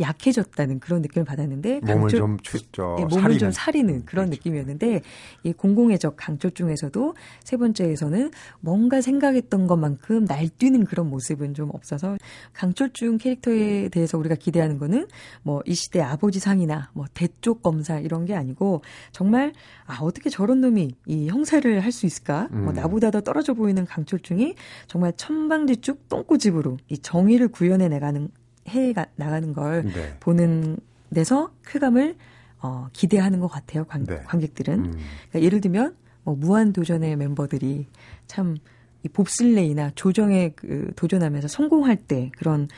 약해졌다는 0.00 0.80
그런 0.80 1.02
느낌을 1.02 1.24
받았는데 1.24 1.80
몸을 1.80 1.94
강철- 1.94 2.18
좀 2.18 2.38
추, 2.42 2.58
저, 2.72 2.96
예, 2.98 3.04
몸을 3.04 3.20
살리는. 3.22 3.38
좀 3.38 3.50
사리는 3.50 4.04
그런 4.04 4.26
그렇죠. 4.26 4.30
느낌이었는데 4.30 5.00
이 5.44 5.52
공공의 5.52 5.98
적 5.98 6.14
강철 6.16 6.50
중에서도 6.52 7.14
세 7.44 7.56
번째에서는 7.56 8.30
뭔가 8.60 9.00
생각했던 9.00 9.66
것만큼 9.66 10.24
날뛰는 10.24 10.84
그런 10.84 11.08
모습은 11.10 11.54
좀 11.54 11.70
없어서 11.72 12.16
강철중 12.52 13.18
캐릭터에 13.18 13.88
대해서 13.88 14.16
우리가 14.18 14.34
기대하는 14.36 14.78
거는 14.78 15.06
뭐 15.42 15.62
이 15.66 15.74
시대 15.74 16.00
아버지 16.00 16.38
상이나 16.38 16.90
뭐 16.92 17.06
대쪽 17.14 17.62
검사 17.62 17.98
이런 17.98 18.24
게 18.24 18.34
아니고 18.36 18.82
정말 19.10 19.52
아 19.86 19.98
어떻게 20.00 20.30
저런 20.30 20.60
놈이 20.60 20.92
이 21.06 21.28
형사를 21.28 21.80
할 21.82 21.90
수 21.90 22.04
있을까? 22.06 22.48
뭐 22.50 22.70
음. 22.70 22.74
나보다 22.74 23.10
더 23.10 23.20
떨어져 23.22 23.54
보이는 23.54 23.84
강철중이 23.86 24.54
정말 24.86 25.12
천방지축 25.16 26.08
똥꼬집으로 26.10 26.76
이 26.88 26.98
정의를 26.98 27.48
구현해 27.48 27.88
나가는 27.88 28.28
해 28.68 28.94
나가는 29.16 29.52
걸 29.52 29.84
네. 29.84 30.16
보는 30.20 30.78
데서 31.14 31.52
쾌감을 31.66 32.16
어, 32.60 32.88
기대하는 32.92 33.40
것 33.40 33.48
같아요. 33.48 33.84
관, 33.84 34.04
네. 34.04 34.20
관객들은. 34.24 34.74
음. 34.74 34.92
그러니까 35.30 35.42
예를 35.42 35.60
들면 35.60 35.96
뭐 36.24 36.34
무한 36.34 36.72
도전의 36.72 37.16
멤버들이 37.16 37.86
참 38.26 38.56
이 39.06 39.08
봅슬레이나 39.08 39.92
조정에 39.94 40.50
그 40.56 40.90
도전하면서 40.96 41.46
성공할 41.46 41.96
때 41.96 42.32
그런 42.36 42.68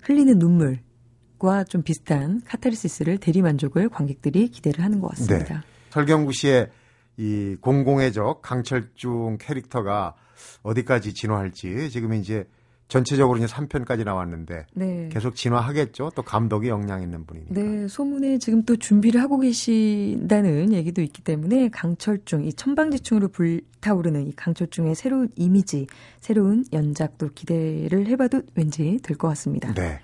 흘리는 0.00 0.38
눈물과 0.38 1.64
좀 1.68 1.82
비슷한 1.82 2.40
카타르시스를 2.46 3.18
대리 3.18 3.42
만족을 3.42 3.90
관객들이 3.90 4.48
기대를 4.48 4.82
하는 4.82 5.00
것 5.00 5.08
같습니다. 5.08 5.62
설경구 5.90 6.32
씨의 6.32 6.70
이 7.18 7.56
공공의 7.60 8.12
적 8.12 8.40
강철중 8.40 9.36
캐릭터가 9.38 10.14
어디까지 10.62 11.12
진화할지 11.12 11.90
지금 11.90 12.14
이제 12.14 12.48
전체적으로 12.88 13.38
이제 13.38 13.46
3편까지 13.46 14.04
나왔는데 14.04 14.66
네. 14.74 15.08
계속 15.10 15.34
진화하겠죠. 15.34 16.12
또 16.14 16.22
감독이 16.22 16.68
역량 16.68 17.02
있는 17.02 17.24
분이니까. 17.24 17.54
네, 17.54 17.88
소문에 17.88 18.38
지금 18.38 18.62
또 18.64 18.76
준비를 18.76 19.20
하고 19.22 19.38
계신다는 19.38 20.72
얘기도 20.72 21.00
있기 21.02 21.22
때문에 21.22 21.70
강철중, 21.70 22.44
이 22.44 22.52
천방지축으로 22.52 23.28
불타오르는 23.28 24.26
이 24.28 24.32
강철중의 24.36 24.94
새로운 24.94 25.28
이미지, 25.36 25.86
새로운 26.20 26.64
연작도 26.72 27.30
기대를 27.34 28.06
해봐도 28.08 28.42
왠지 28.54 28.98
될 29.02 29.16
것 29.16 29.28
같습니다. 29.28 29.72
네. 29.74 30.00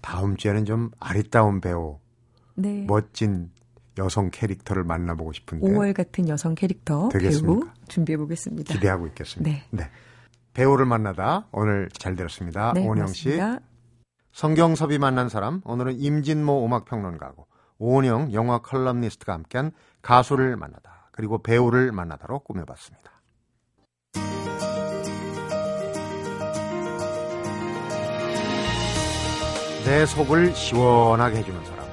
다음 0.00 0.36
주에는 0.36 0.64
좀 0.64 0.90
아리따운 1.00 1.60
배우, 1.60 1.98
네. 2.54 2.84
멋진 2.86 3.50
여성 3.98 4.30
캐릭터를 4.32 4.82
만나보고 4.84 5.32
싶은데 5.32 5.66
5월 5.66 5.94
같은 5.94 6.28
여성 6.28 6.54
캐릭터 6.54 7.08
배우 7.10 7.20
되겠습니까? 7.20 7.74
준비해 7.88 8.16
보겠습니다. 8.16 8.74
기대하고 8.74 9.06
있겠습니다. 9.08 9.64
네. 9.70 9.88
배우를 10.54 10.86
만나다 10.86 11.46
오늘 11.52 11.88
잘 11.92 12.16
들었습니다. 12.16 12.72
네, 12.72 12.86
오은영 12.86 13.08
씨. 13.08 13.38
성경섭이 14.32 14.98
만난 14.98 15.28
사람 15.28 15.60
오늘은 15.64 15.98
임진모 15.98 16.64
음악평론가고 16.64 17.46
오은영 17.78 18.32
영화 18.32 18.58
컬럼니스트가 18.58 19.32
함께한 19.32 19.72
가수를 20.00 20.56
만나다 20.56 21.10
그리고 21.12 21.42
배우를 21.42 21.92
만나다로 21.92 22.40
꾸며봤습니다. 22.40 23.12
내 29.84 30.06
속을 30.06 30.54
시원하게 30.54 31.38
해주는 31.38 31.64
사람 31.66 31.86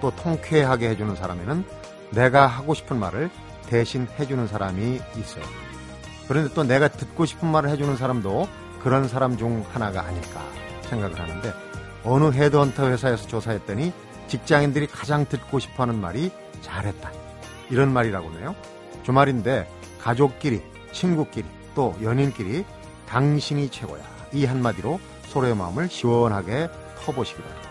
또 0.00 0.14
통쾌하게 0.14 0.90
해주는 0.90 1.16
사람에는 1.16 1.64
내가 2.10 2.46
하고 2.46 2.74
싶은 2.74 2.98
말을 2.98 3.30
대신 3.68 4.06
해주는 4.18 4.46
사람이 4.48 5.00
있어요. 5.16 5.71
그런데 6.28 6.52
또 6.54 6.62
내가 6.62 6.88
듣고 6.88 7.24
싶은 7.24 7.48
말을 7.48 7.70
해주는 7.70 7.96
사람도 7.96 8.48
그런 8.82 9.08
사람 9.08 9.36
중 9.36 9.64
하나가 9.72 10.02
아닐까 10.02 10.42
생각을 10.82 11.18
하는데 11.18 11.52
어느 12.04 12.32
헤드헌터 12.32 12.88
회사에서 12.88 13.26
조사했더니 13.26 13.92
직장인들이 14.28 14.86
가장 14.86 15.26
듣고 15.26 15.58
싶어 15.58 15.82
하는 15.82 16.00
말이 16.00 16.30
잘했다 16.62 17.12
이런 17.70 17.92
말이라고 17.92 18.28
하네요. 18.30 18.54
주말인데 19.02 19.68
가족끼리, 20.00 20.62
친구끼리, 20.92 21.46
또 21.74 21.94
연인끼리 22.02 22.64
당신이 23.08 23.70
최고야 23.70 24.02
이 24.32 24.44
한마디로 24.44 25.00
서로의 25.28 25.54
마음을 25.54 25.88
시원하게 25.88 26.68
터보시기 27.04 27.40
바랍니다. 27.40 27.70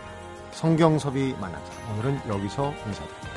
성경섭이 0.51 1.35
만난 1.39 1.61
사람 1.65 1.91
오늘은 1.93 2.21
여기서 2.29 2.73
인사드립니다. 2.85 3.30